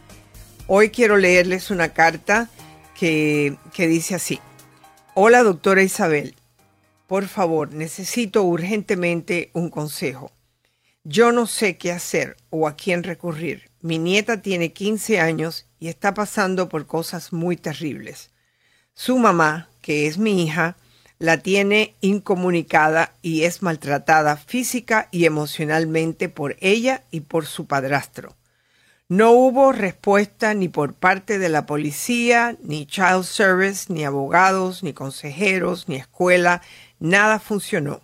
[0.69, 2.51] Hoy quiero leerles una carta
[2.95, 4.39] que, que dice así.
[5.15, 6.37] Hola doctora Isabel,
[7.09, 10.31] por favor, necesito urgentemente un consejo.
[11.05, 13.71] Yo no sé qué hacer o a quién recurrir.
[13.81, 18.31] Mi nieta tiene 15 años y está pasando por cosas muy terribles.
[18.95, 20.77] Su mamá, que es mi hija,
[21.19, 28.37] la tiene incomunicada y es maltratada física y emocionalmente por ella y por su padrastro.
[29.09, 34.93] No hubo respuesta ni por parte de la policía, ni Child Service, ni abogados, ni
[34.93, 36.63] consejeros, ni escuela.
[37.01, 38.03] Nada funcionó.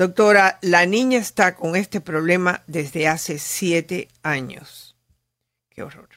[0.00, 4.96] Doctora, la niña está con este problema desde hace siete años.
[5.68, 6.08] Qué horror.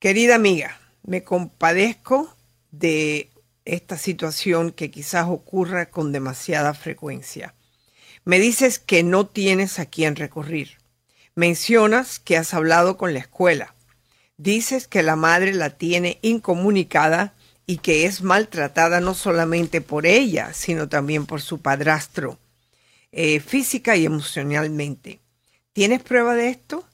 [0.00, 2.36] Querida amiga, me compadezco
[2.72, 3.30] de
[3.64, 7.54] esta situación que quizás ocurra con demasiada frecuencia.
[8.24, 10.78] Me dices que no tienes a quién recurrir.
[11.36, 13.76] Mencionas que has hablado con la escuela.
[14.38, 17.32] Dices que la madre la tiene incomunicada
[17.64, 22.40] y que es maltratada no solamente por ella, sino también por su padrastro.
[23.14, 25.20] Eh, física y emocionalmente.
[25.74, 26.88] ¿Tienes prueba de esto?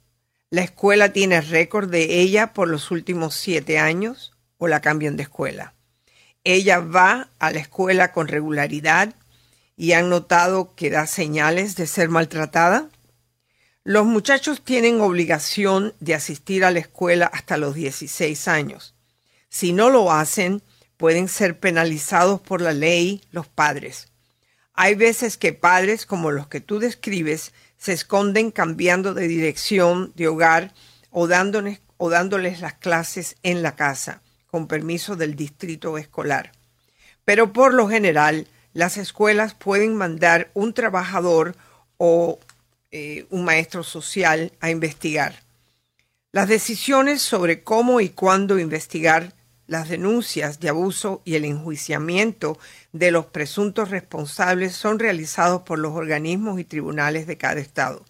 [0.50, 5.22] ¿La escuela tiene récord de ella por los últimos siete años o la cambian de
[5.22, 5.74] escuela?
[6.42, 9.14] Ella va a la escuela con regularidad
[9.76, 12.88] y han notado que da señales de ser maltratada.
[13.85, 18.96] Los muchachos tienen obligación de asistir a la escuela hasta los 16 años.
[19.50, 20.62] Si no lo hacen,
[20.96, 24.09] pueden ser penalizados por la ley los padres.
[24.80, 30.28] Hay veces que padres como los que tú describes se esconden cambiando de dirección de
[30.28, 30.72] hogar
[31.10, 31.80] o dándoles,
[32.60, 36.52] las clases en la casa, con permiso del distrito escolar.
[37.24, 41.56] Pero por lo general, las escuelas pueden mandar un trabajador
[41.96, 42.38] o
[42.92, 45.42] eh, un maestro social a investigar.
[46.30, 49.34] Las decisiones sobre cómo y cuándo investigar
[49.68, 52.59] las denuncias de abuso y el enjuiciamiento
[52.92, 58.04] de los presuntos responsables son realizados por los organismos y tribunales de cada estado.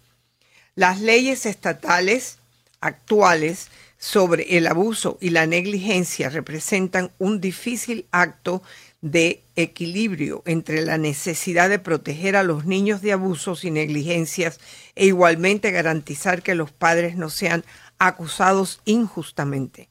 [0.77, 2.39] Las leyes estatales
[2.81, 3.69] actuales
[3.99, 8.63] sobre el abuso y la negligencia representan un difícil acto
[9.01, 14.61] de equilibrio entre la necesidad de proteger a los niños de abusos y negligencias
[14.95, 17.65] e igualmente garantizar que los padres no sean
[17.99, 19.89] acusados injustamente.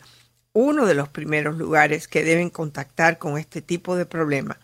[0.52, 4.58] uno de los primeros lugares que deben contactar con este tipo de problema.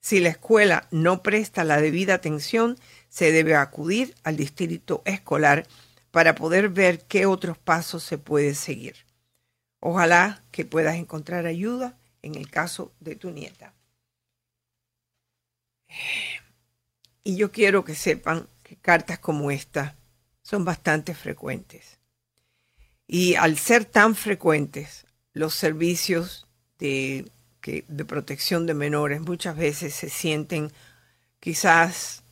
[0.00, 2.78] Si la escuela no presta la debida atención,
[3.10, 5.66] se debe acudir al distrito escolar
[6.14, 8.94] para poder ver qué otros pasos se puede seguir.
[9.80, 13.74] Ojalá que puedas encontrar ayuda en el caso de tu nieta.
[17.24, 19.96] Y yo quiero que sepan que cartas como esta
[20.40, 21.98] son bastante frecuentes.
[23.08, 26.46] Y al ser tan frecuentes, los servicios
[26.78, 27.28] de,
[28.06, 30.70] protección de menores muchas veces se sienten
[31.40, 32.22] quizás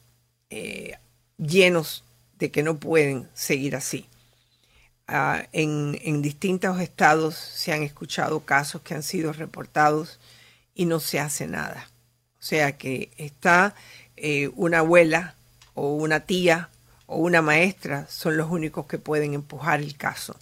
[0.50, 0.98] eh,
[1.36, 2.04] llenos
[2.42, 4.08] de que no pueden seguir así.
[5.06, 10.18] Ah, en, distintos estados se han escuchado casos que han sido reportados
[10.74, 11.88] y no se hace nada.
[12.40, 13.76] O sea que está
[14.16, 15.36] eh, una abuela
[15.74, 16.68] o una tía
[17.06, 20.34] o una maestra son los únicos que pueden empujar el caso.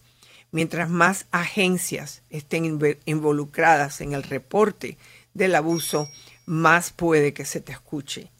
[0.52, 4.96] Mientras más agencias estén involucradas en el reporte
[5.34, 6.08] del abuso,
[6.46, 8.30] más puede que se te escuche.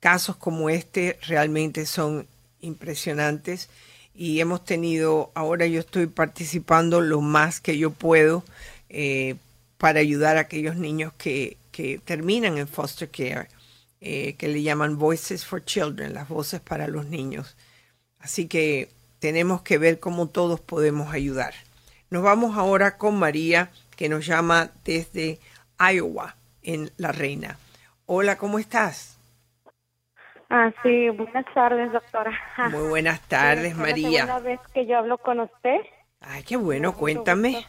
[0.00, 2.26] Casos como este realmente son
[2.64, 3.68] impresionantes
[4.14, 8.44] y hemos tenido, ahora yo estoy participando lo más que yo puedo
[8.88, 9.36] eh,
[9.78, 13.48] para ayudar a aquellos niños que, que terminan en foster care,
[14.00, 17.56] eh, que le llaman Voices for Children, las voces para los niños.
[18.20, 21.54] Así que tenemos que ver cómo todos podemos ayudar.
[22.10, 25.40] Nos vamos ahora con María, que nos llama desde
[25.78, 27.58] Iowa, en La Reina.
[28.06, 29.13] Hola, ¿cómo estás?
[30.50, 32.32] Ah, sí, buenas tardes, doctora.
[32.70, 34.20] Muy buenas tardes, María.
[34.20, 35.80] Es la vez que yo hablo con usted.
[36.20, 37.64] Ay, qué bueno, cuéntame.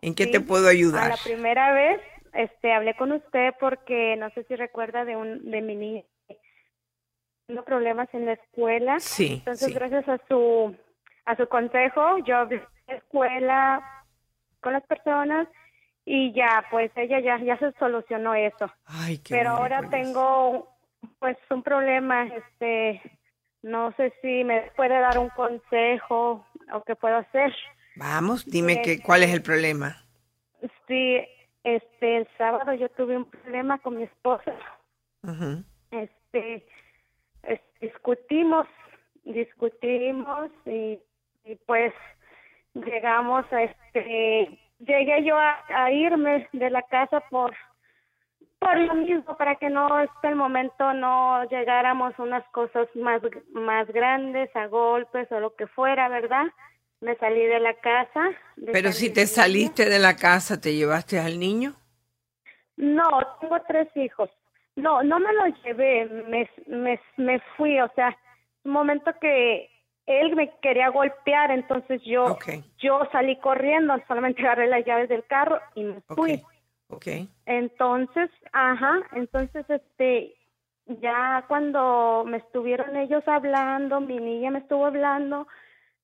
[0.00, 1.10] ¿En qué te puedo ayudar?
[1.10, 2.00] la primera vez
[2.32, 6.02] este hablé con usted porque no sé si recuerda de un de mi niña
[7.46, 9.00] teniendo problemas en la escuela.
[9.00, 9.34] Sí.
[9.38, 10.74] Entonces, gracias a su
[11.24, 14.04] a su consejo, yo hablé en la escuela
[14.60, 15.48] con las personas
[16.04, 18.70] y ya pues ella ya ya se solucionó eso.
[18.86, 20.71] Ay, qué Pero ahora tengo
[21.18, 23.00] pues un problema, este,
[23.62, 27.54] no sé si me puede dar un consejo o qué puedo hacer.
[27.96, 29.96] Vamos, dime que, cuál es el problema.
[30.88, 31.20] Sí,
[31.64, 34.54] este, el sábado yo tuve un problema con mi esposa.
[35.90, 36.66] Este,
[37.80, 38.66] discutimos,
[39.24, 40.98] discutimos y,
[41.44, 41.92] y, pues
[42.74, 47.54] llegamos a este, llegué yo a irme de la casa por
[48.62, 53.20] por lo mismo, para que no este el momento no llegáramos a unas cosas más,
[53.52, 56.46] más grandes, a golpes o lo que fuera, ¿verdad?
[57.00, 58.30] Me salí de la casa.
[58.72, 61.74] Pero si te saliste de la casa, ¿te llevaste al niño?
[62.76, 63.08] No,
[63.40, 64.30] tengo tres hijos.
[64.76, 68.16] No, no me lo llevé, me, me, me fui, o sea,
[68.64, 69.68] un momento que
[70.06, 72.38] él me quería golpear, entonces yo,
[72.78, 76.34] yo salí corriendo, solamente agarré las llaves del carro y me fui.
[76.34, 76.42] Okay.
[77.46, 80.34] Entonces, ajá, entonces este
[80.86, 85.46] ya cuando me estuvieron ellos hablando, mi niña me estuvo hablando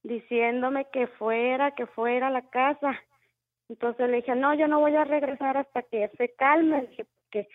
[0.03, 2.99] diciéndome que fuera, que fuera a la casa.
[3.69, 7.49] Entonces le dije, "No, yo no voy a regresar hasta que se calme", dije, porque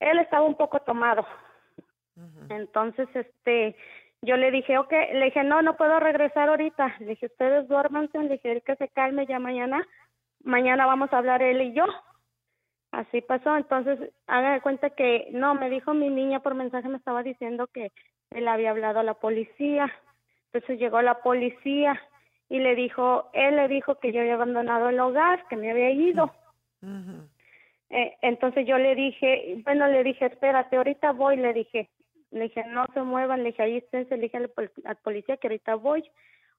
[0.00, 1.26] él estaba un poco tomado.
[2.48, 3.76] Entonces, este,
[4.22, 6.96] yo le dije, ok, le dije, no, no puedo regresar ahorita.
[7.00, 9.86] Le dije, ustedes duérmanse, le dije, que se calme ya mañana.
[10.42, 11.84] Mañana vamos a hablar él y yo.
[12.92, 16.96] Así pasó, entonces haga de cuenta que no, me dijo mi niña por mensaje, me
[16.96, 17.92] estaba diciendo que
[18.30, 19.92] él había hablado a la policía.
[20.52, 22.00] Entonces llegó la policía
[22.48, 25.90] y le dijo, él le dijo que yo había abandonado el hogar, que me había
[25.90, 26.32] ido.
[27.90, 31.88] eh, entonces yo le dije, bueno, le dije, espérate, ahorita voy, le dije,
[32.32, 35.76] le dije, no se muevan, le dije, ahí esténse, le dije al, policía que ahorita
[35.76, 36.02] voy.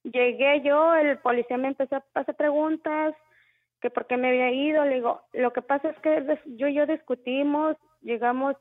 [0.03, 3.13] Llegué yo, el policía me empezó a hacer preguntas,
[3.81, 6.75] que por qué me había ido, le digo, lo que pasa es que yo y
[6.75, 8.55] yo discutimos, llegamos,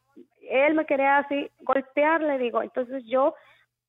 [0.48, 3.34] él me quería así golpear, le digo, entonces yo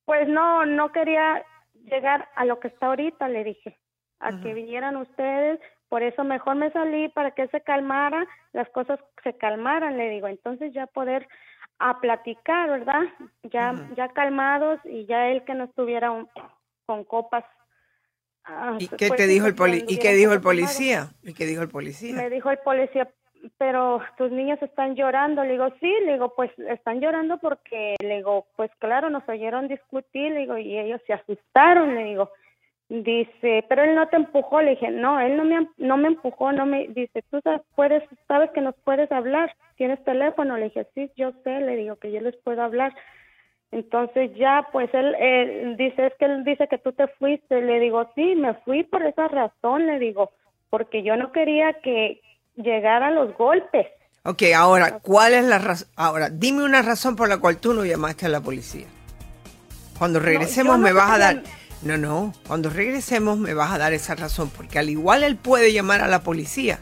[0.05, 1.43] pues no, no quería
[1.85, 3.79] llegar a lo que está ahorita, le dije,
[4.19, 5.59] a que vinieran ustedes,
[5.89, 10.27] por eso mejor me salí para que se calmara, las cosas se calmaran, le digo,
[10.27, 11.27] entonces ya poder
[11.79, 13.01] a platicar, ¿verdad?
[13.43, 16.11] Ya, ya calmados y ya él que no estuviera
[16.85, 17.43] con copas
[18.45, 21.11] Ah, ¿Y qué te dijo el poli ¿Y qué dijo el policía?
[21.23, 22.15] ¿Y qué dijo el policía?
[22.15, 23.07] Me dijo el policía,
[23.57, 25.43] pero tus niños están llorando.
[25.43, 29.67] Le digo, sí, le digo, pues están llorando porque, le digo, pues claro, nos oyeron
[29.67, 32.31] discutir, le digo, y ellos se asustaron, le digo.
[32.89, 36.51] Dice, pero él no te empujó, le dije, no, él no me, no me empujó,
[36.51, 40.85] no me, dice, tú sabes, puedes, sabes que nos puedes hablar, tienes teléfono, le dije,
[40.93, 42.93] sí, yo sé, le digo que yo les puedo hablar.
[43.71, 47.61] Entonces ya, pues él, dice, es que él dice que tú te fuiste.
[47.61, 50.31] Le digo, sí, me fui por esa razón, le digo,
[50.69, 52.21] porque yo no quería que
[52.55, 53.87] llegaran los golpes.
[54.23, 55.87] Ok, ahora, ¿cuál es la razón?
[55.95, 58.87] Ahora, dime una razón por la cual tú no llamaste a la policía.
[59.97, 61.43] Cuando regresemos me vas a dar...
[61.81, 65.73] No, no, cuando regresemos me vas a dar esa razón, porque al igual él puede
[65.73, 66.79] llamar a la policía,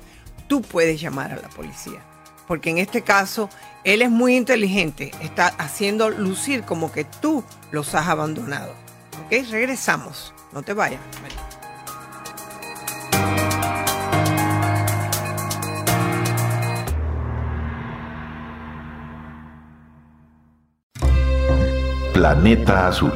[0.47, 2.01] tú puedes llamar a la policía.
[2.49, 3.47] Porque en este caso
[3.83, 8.73] él es muy inteligente, está haciendo lucir como que tú los has abandonado.
[9.23, 9.47] ¿Ok?
[9.51, 10.33] Regresamos.
[10.51, 10.99] No te vayas.
[22.13, 23.13] Planeta Azul.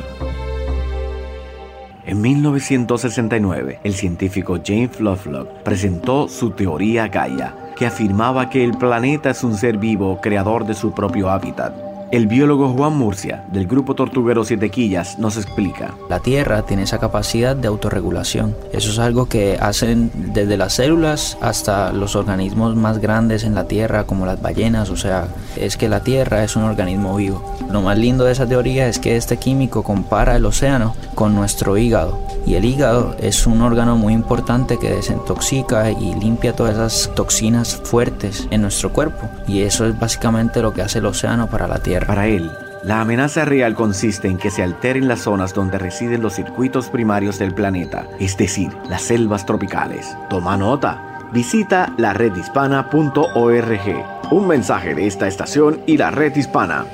[2.06, 9.44] En 1969, el científico James Lovelock presentó su teoría Gaia afirmaba que el planeta es
[9.44, 11.93] un ser vivo creador de su propio hábitat.
[12.14, 15.96] El biólogo Juan Murcia, del grupo Tortuguero Siete Quillas, nos explica.
[16.12, 18.56] La Tierra tiene esa capacidad de autorregulación.
[18.72, 23.64] Eso es algo que hacen desde las células hasta los organismos más grandes en la
[23.64, 24.92] Tierra, como las ballenas.
[24.92, 27.44] O sea, es que la Tierra es un organismo vivo.
[27.72, 31.80] Lo más lindo de esa teoría es que este químico compara el océano con nuestro
[31.80, 32.20] hígado.
[32.46, 37.82] Y el hígado es un órgano muy importante que desintoxica y limpia todas esas toxinas
[37.84, 39.28] fuertes en nuestro cuerpo.
[39.48, 42.03] Y eso es básicamente lo que hace el océano para la Tierra.
[42.08, 42.52] Para él,
[42.84, 47.40] la amenaza real consiste en que se alteren las zonas donde residen los circuitos primarios
[47.40, 50.18] del planeta, es decir, las selvas tropicales.
[50.30, 51.30] Toma nota.
[51.32, 54.32] Visita la redhispana.org.
[54.32, 56.86] Un mensaje de esta estación y la red hispana.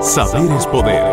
[0.00, 1.04] Saber es poder.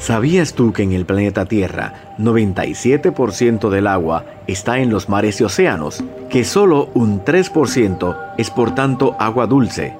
[0.00, 5.44] ¿Sabías tú que en el planeta Tierra 97% del agua está en los mares y
[5.44, 6.02] océanos?
[6.30, 9.99] Que solo un 3% es por tanto agua dulce.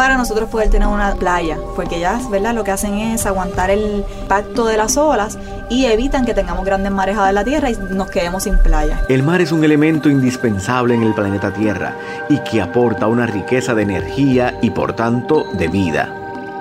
[0.00, 2.54] para nosotros poder tener una playa, porque ellas, ¿verdad?
[2.54, 5.38] Lo que hacen es aguantar el impacto de las olas
[5.68, 9.04] y evitan que tengamos grandes marejadas en la tierra y nos quedemos sin playa.
[9.10, 11.92] El mar es un elemento indispensable en el planeta Tierra
[12.30, 16.08] y que aporta una riqueza de energía y por tanto de vida.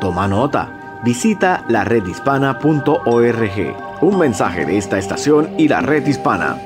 [0.02, 1.00] Toma nota.
[1.06, 3.78] Visita la redhispana.org.
[4.02, 6.58] Un mensaje de esta estación y la red hispana.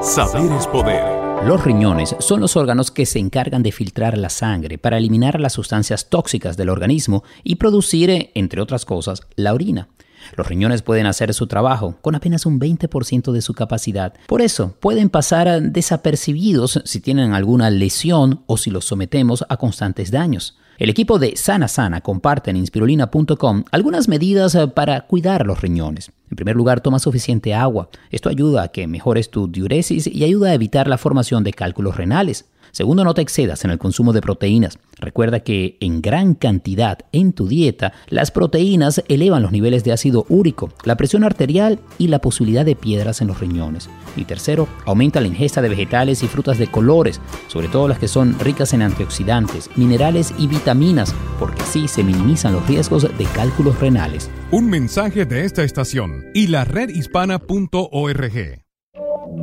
[0.00, 1.13] Saber es poder.
[1.46, 5.52] Los riñones son los órganos que se encargan de filtrar la sangre para eliminar las
[5.52, 9.88] sustancias tóxicas del organismo y producir, eh, entre otras cosas, la orina.
[10.36, 14.14] Los riñones pueden hacer su trabajo con apenas un 20% de su capacidad.
[14.26, 19.58] Por eso, pueden pasar eh, desapercibidos si tienen alguna lesión o si los sometemos a
[19.58, 20.56] constantes daños.
[20.76, 26.10] El equipo de Sana Sana comparte en inspirulina.com algunas medidas eh, para cuidar los riñones.
[26.30, 27.90] En primer lugar, toma suficiente agua.
[28.10, 31.96] Esto ayuda a que mejores tu diuresis y ayuda a evitar la formación de cálculos
[31.96, 32.46] renales.
[32.74, 34.80] Segundo, no te excedas en el consumo de proteínas.
[34.98, 40.26] Recuerda que en gran cantidad en tu dieta, las proteínas elevan los niveles de ácido
[40.28, 43.88] úrico, la presión arterial y la posibilidad de piedras en los riñones.
[44.16, 48.08] Y tercero, aumenta la ingesta de vegetales y frutas de colores, sobre todo las que
[48.08, 53.78] son ricas en antioxidantes, minerales y vitaminas, porque así se minimizan los riesgos de cálculos
[53.78, 54.28] renales.
[54.50, 58.64] Un mensaje de esta estación y la redhispana.org.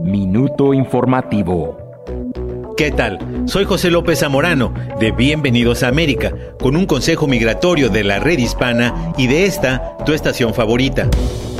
[0.04, 1.81] Minuto informativo.
[2.82, 3.20] ¿Qué tal?
[3.46, 8.40] Soy José López Zamorano, de Bienvenidos a América, con un consejo migratorio de la red
[8.40, 11.08] hispana y de esta, tu estación favorita.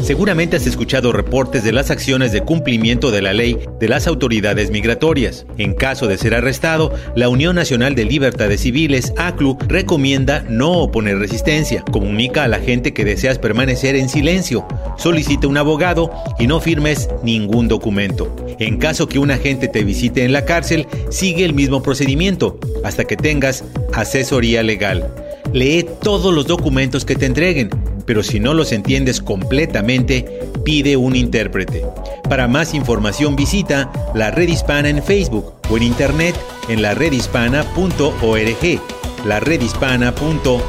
[0.02, 4.72] Seguramente has escuchado reportes de las acciones de cumplimiento de la ley de las autoridades
[4.72, 5.46] migratorias.
[5.60, 11.20] En caso de ser arrestado, la Unión Nacional de Libertades Civiles, ACLU, recomienda no oponer
[11.20, 11.84] resistencia.
[11.92, 14.66] Comunica a la gente que deseas permanecer en silencio.
[14.98, 18.36] Solicita un abogado y no firmes ningún documento.
[18.58, 23.06] En caso que un agente te visite en la cárcel, sigue el mismo procedimiento hasta
[23.06, 25.14] que tengas asesoría legal.
[25.54, 27.70] Lee todos los documentos que te entreguen,
[28.06, 31.86] pero si no los entiendes completamente, pide un intérprete.
[32.30, 36.36] Para más información visita la Red Hispana en Facebook o en internet
[36.70, 38.80] en la redhispana.org.
[39.26, 40.62] La redhispana.org.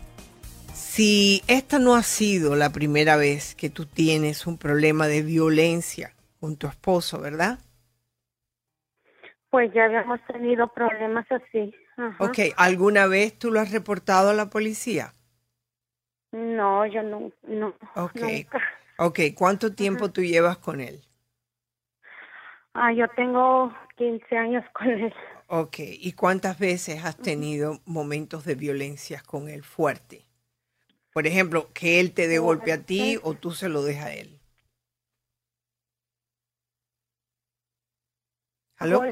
[0.73, 6.15] si esta no ha sido la primera vez que tú tienes un problema de violencia
[6.39, 7.59] con tu esposo, ¿verdad?
[9.51, 11.75] Pues ya habíamos tenido problemas así.
[11.97, 12.25] Ajá.
[12.25, 15.15] Ok, ¿alguna vez tú lo has reportado a la policía?
[16.39, 17.74] No, yo no, no.
[17.97, 18.62] Ok, nunca.
[18.99, 21.03] ok, ¿cuánto tiempo tú llevas con él?
[22.74, 25.12] Ah, yo tengo 15 años con él.
[25.49, 30.26] Ok, ¿y cuántas veces has tenido momentos de violencia con él fuerte?
[31.12, 34.14] Por ejemplo, que él te dé golpe a ti o tú se lo dejas a
[34.14, 34.39] él.
[38.76, 39.03] ¿Aló?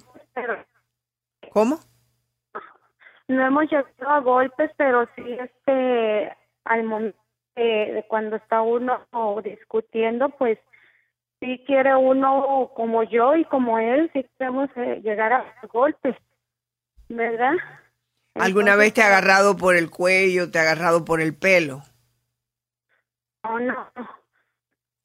[1.51, 1.81] ¿Cómo?
[3.29, 6.37] no hemos llegado a golpes, pero sí este
[6.67, 7.19] al momento
[7.55, 9.07] de, de cuando está uno
[9.43, 10.59] discutiendo, pues
[11.41, 16.17] sí quiere uno como yo y como él, sí queremos eh, llegar a golpes,
[17.09, 17.55] ¿verdad?
[18.35, 21.83] ¿Alguna vez te ha agarrado por el cuello, te ha agarrado por el pelo?
[23.43, 23.91] No, no.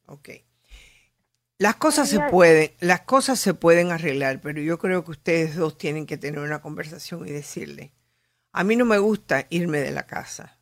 [0.07, 0.30] Ok.
[1.57, 5.78] Las cosas se pueden, las cosas se pueden arreglar, pero yo creo que ustedes dos
[5.78, 7.93] tienen que tener una conversación y decirle,
[8.51, 10.57] a mí no me gusta irme de la casa.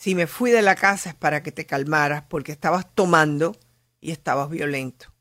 [0.00, 3.54] Si me fui de la casa es para que te calmaras porque estabas tomando
[4.00, 5.12] y estabas violento.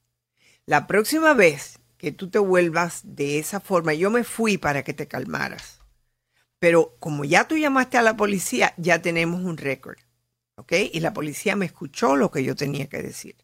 [0.65, 4.93] La próxima vez que tú te vuelvas de esa forma, yo me fui para que
[4.93, 5.81] te calmaras.
[6.59, 9.97] Pero como ya tú llamaste a la policía, ya tenemos un récord.
[10.55, 10.71] ¿Ok?
[10.93, 13.35] Y la policía me escuchó lo que yo tenía que decir.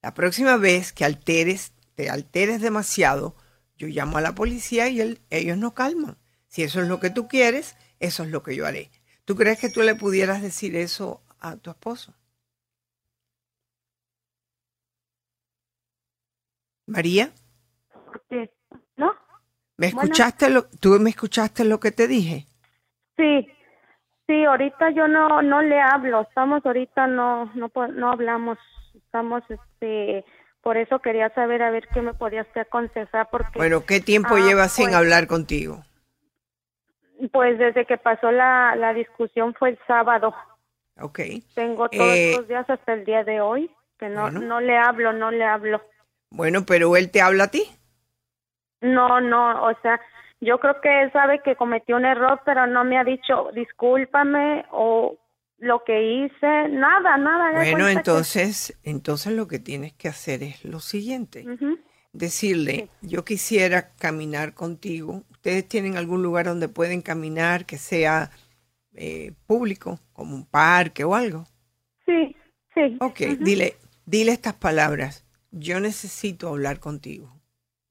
[0.00, 3.36] La próxima vez que alteres, te alteres demasiado,
[3.76, 6.16] yo llamo a la policía y ellos no calman.
[6.48, 8.90] Si eso es lo que tú quieres, eso es lo que yo haré.
[9.26, 12.14] ¿Tú crees que tú le pudieras decir eso a tu esposo?
[16.86, 17.32] María,
[18.96, 19.12] ¿no?
[19.76, 20.02] ¿me Bueno.
[20.02, 22.46] escuchaste lo, tú me escuchaste lo que te dije?
[23.16, 23.48] Sí,
[24.28, 28.58] sí, ahorita yo no no le hablo, estamos ahorita no no no hablamos,
[28.94, 30.24] estamos este
[30.62, 34.38] por eso quería saber a ver qué me podías aconsejar porque Bueno, ¿qué tiempo Ah,
[34.46, 35.84] llevas sin pues- hablar contigo?
[37.32, 40.34] Pues desde que pasó la la discusión fue el sábado.
[41.00, 41.20] Ok.
[41.54, 44.40] Tengo todos Eh, estos días hasta el día de hoy que no bueno.
[44.40, 45.80] no le hablo, no le hablo.
[46.30, 47.62] Bueno, pero él te habla a ti.
[48.82, 49.98] No, no, o sea,
[50.40, 54.66] yo creo que él sabe que cometió un error, pero no me ha dicho discúlpame
[54.70, 55.16] o
[55.58, 57.52] lo que hice, nada, nada.
[57.54, 61.46] Bueno, que- entonces, entonces lo que tienes que hacer es lo siguiente.
[62.12, 65.22] Decirle, yo quisiera caminar contigo.
[65.46, 68.32] ¿Ustedes tienen algún lugar donde pueden caminar que sea
[68.94, 71.44] eh, público, como un parque o algo?
[72.04, 72.34] Sí,
[72.74, 72.96] sí.
[73.00, 73.76] Ok, dile,
[74.06, 75.24] dile estas palabras.
[75.52, 77.32] Yo necesito hablar contigo.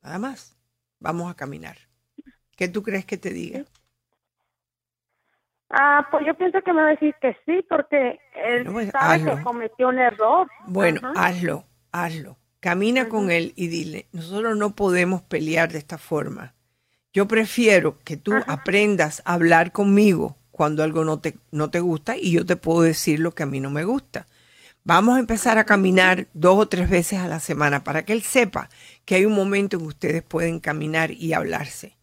[0.04, 0.58] Nada más.
[1.00, 1.78] Vamos a caminar.
[2.58, 3.64] ¿Qué tú crees que te diga?
[5.70, 9.16] Ah, pues yo pienso que me va a decir que sí, porque él pues, sabe
[9.16, 9.38] hazlo.
[9.38, 10.46] que cometió un error.
[10.68, 11.30] Bueno, Ajá.
[11.30, 12.36] hazlo, hazlo.
[12.60, 16.55] Camina con él y dile, nosotros no podemos pelear de esta forma.
[17.16, 22.18] Yo prefiero que tú aprendas a hablar conmigo cuando algo no te, no te gusta
[22.18, 24.28] y yo te puedo decir lo que a mí no me gusta.
[24.84, 28.22] Vamos a empezar a caminar dos o tres veces a la semana para que él
[28.22, 28.70] sepa
[29.06, 31.96] que hay un momento en que ustedes pueden caminar y hablarse.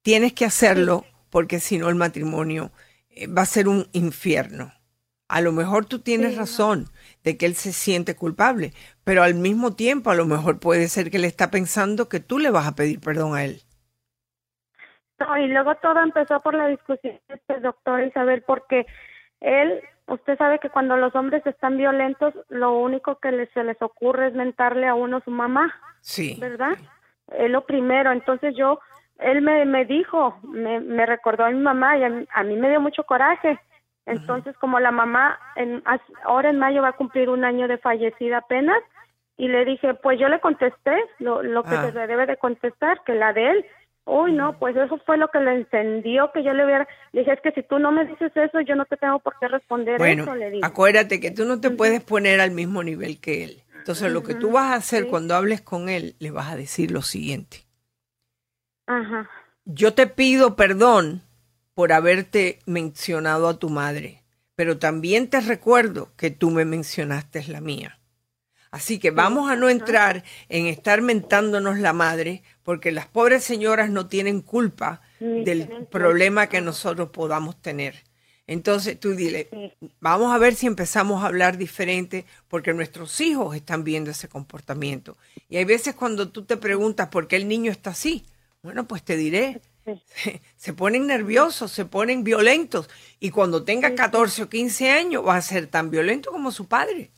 [0.00, 2.72] Tienes que hacerlo porque si no el matrimonio
[3.10, 4.72] eh, va a ser un infierno.
[5.28, 6.88] A lo mejor tú tienes razón
[7.22, 8.72] de que él se siente culpable,
[9.04, 12.38] pero al mismo tiempo a lo mejor puede ser que él está pensando que tú
[12.38, 13.62] le vas a pedir perdón a él.
[15.20, 18.86] No, y luego todo empezó por la discusión de este doctor Isabel, porque
[19.40, 23.80] él, usted sabe que cuando los hombres están violentos, lo único que les, se les
[23.82, 26.36] ocurre es mentarle a uno su mamá, Sí.
[26.40, 26.72] ¿verdad?
[27.32, 28.12] Es lo primero.
[28.12, 28.80] Entonces yo,
[29.18, 32.56] él me, me dijo, me, me recordó a mi mamá y a mí, a mí
[32.56, 33.58] me dio mucho coraje.
[34.06, 35.82] Entonces, como la mamá en,
[36.24, 38.78] ahora en mayo va a cumplir un año de fallecida apenas,
[39.36, 41.86] y le dije, pues yo le contesté lo, lo que Ah.
[41.86, 43.66] se le debe de contestar, que la de él.
[44.08, 46.88] Uy, no, pues eso fue lo que le encendió que yo le hubiera.
[47.12, 49.38] Le dije, es que si tú no me dices eso, yo no te tengo por
[49.38, 50.66] qué responder Bueno, eso, le dije.
[50.66, 53.62] acuérdate que tú no te puedes poner al mismo nivel que él.
[53.76, 56.90] Entonces lo que tú vas a hacer cuando hables con él, le vas a decir
[56.90, 57.64] lo siguiente.
[58.86, 59.28] Ajá.
[59.64, 61.22] Yo te pido perdón
[61.74, 64.22] por haberte mencionado a tu madre,
[64.54, 67.97] pero también te recuerdo que tú me mencionaste la mía.
[68.70, 73.90] Así que vamos a no entrar en estar mentándonos la madre, porque las pobres señoras
[73.90, 78.04] no tienen culpa del problema que nosotros podamos tener.
[78.46, 83.84] Entonces tú dile, vamos a ver si empezamos a hablar diferente porque nuestros hijos están
[83.84, 85.18] viendo ese comportamiento.
[85.50, 88.24] Y hay veces cuando tú te preguntas por qué el niño está así,
[88.62, 89.60] bueno, pues te diré,
[90.56, 92.88] se, ponen nerviosos, se ponen violentos
[93.20, 97.10] y cuando tenga 14 o 15 años va a ser tan violento como su padre.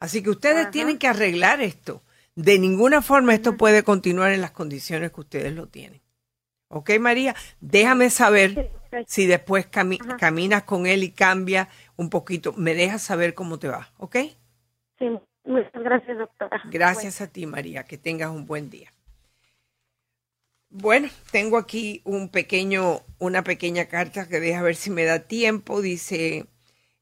[0.00, 2.02] Así que ustedes tienen que arreglar esto.
[2.34, 6.00] De ninguna forma esto puede continuar en las condiciones que ustedes lo tienen.
[6.68, 7.34] ¿Ok, María?
[7.60, 8.70] Déjame saber
[9.06, 12.54] si después caminas con él y cambia un poquito.
[12.54, 14.16] Me dejas saber cómo te va, ¿ok?
[14.98, 15.06] Sí,
[15.44, 16.62] muchas gracias, doctora.
[16.70, 17.84] Gracias a ti, María.
[17.84, 18.90] Que tengas un buen día.
[20.70, 25.82] Bueno, tengo aquí un pequeño, una pequeña carta que deja ver si me da tiempo.
[25.82, 26.46] Dice,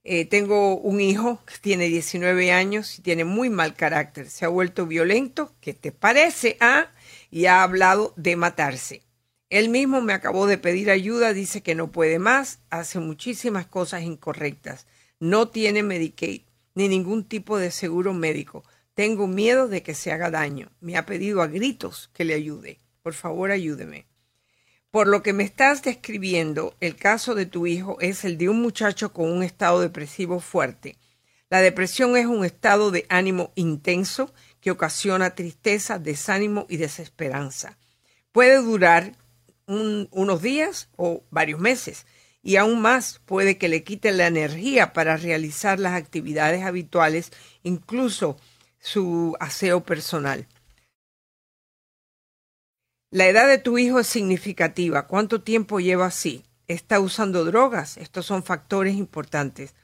[0.02, 4.30] eh, tengo un hijo que tiene 19 años y tiene muy mal carácter.
[4.30, 5.54] Se ha vuelto violento.
[5.60, 6.56] ¿Qué te parece?
[6.60, 6.88] Ah,
[7.30, 9.02] y ha hablado de matarse.
[9.50, 14.02] Él mismo me acabó de pedir ayuda, dice que no puede más, hace muchísimas cosas
[14.02, 14.86] incorrectas.
[15.18, 16.42] No tiene Medicaid
[16.74, 18.64] ni ningún tipo de seguro médico.
[18.94, 20.70] Tengo miedo de que se haga daño.
[20.80, 22.80] Me ha pedido a gritos que le ayude.
[23.02, 24.06] Por favor, ayúdeme.
[24.90, 28.60] Por lo que me estás describiendo, el caso de tu hijo es el de un
[28.60, 30.98] muchacho con un estado depresivo fuerte.
[31.48, 37.78] La depresión es un estado de ánimo intenso que ocasiona tristeza, desánimo y desesperanza.
[38.32, 39.16] Puede durar
[39.66, 42.04] unos días o varios meses.
[42.42, 47.30] Y aún más puede que le quite la energía para realizar las actividades habituales,
[47.62, 48.38] incluso
[48.80, 50.48] su aseo personal.
[53.12, 55.08] La edad de tu hijo es significativa.
[55.08, 56.44] ¿Cuánto tiempo lleva así?
[56.68, 57.96] ¿Está usando drogas?
[57.96, 59.74] Estos son factores importantes.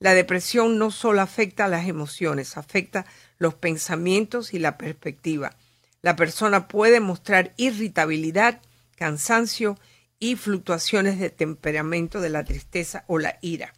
[0.00, 3.06] La depresión no solo afecta a las emociones, afecta
[3.38, 5.54] los pensamientos y la perspectiva.
[6.02, 8.60] La persona puede mostrar irritabilidad,
[8.96, 9.78] cansancio
[10.18, 13.72] y fluctuaciones de temperamento de la tristeza o la ira.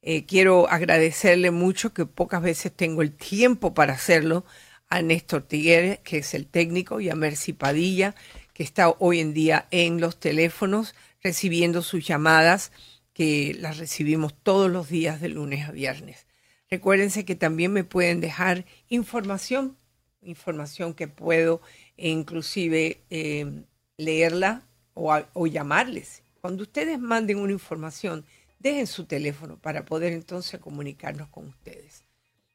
[0.00, 4.44] Eh, quiero agradecerle mucho, que pocas veces tengo el tiempo para hacerlo,
[4.88, 8.14] a Néstor Tigueres, que es el técnico, y a Mercy Padilla,
[8.52, 12.70] que está hoy en día en los teléfonos recibiendo sus llamadas,
[13.16, 16.26] que las recibimos todos los días de lunes a viernes.
[16.68, 19.78] Recuérdense que también me pueden dejar información,
[20.20, 21.62] información que puedo
[21.96, 23.64] inclusive eh,
[23.96, 26.24] leerla o llamarles.
[26.42, 28.26] Cuando ustedes manden una información,
[28.58, 32.04] dejen su teléfono para poder entonces comunicarnos con ustedes.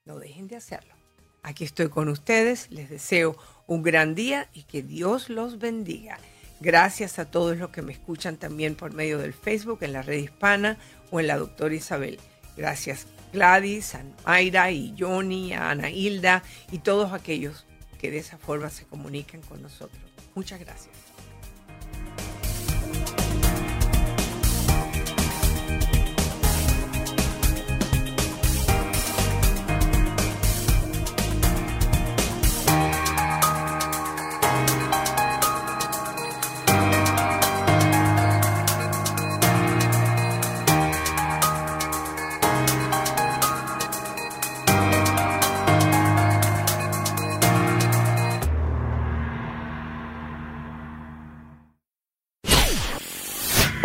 [0.05, 0.93] No dejen de hacerlo.
[1.41, 3.35] Aquí estoy con ustedes, les deseo
[3.65, 6.19] un gran día y que Dios los bendiga.
[6.61, 10.19] Gracias a todos los que me escuchan también por medio del Facebook, en la red
[10.19, 10.77] hispana
[11.09, 12.19] o en la doctora Isabel.
[12.55, 17.65] Gracias Gladys, a Mayra y Johnny, a Ana Hilda y todos aquellos
[17.99, 20.01] que de esa forma se comunican con nosotros.
[20.35, 21.10] Muchas gracias.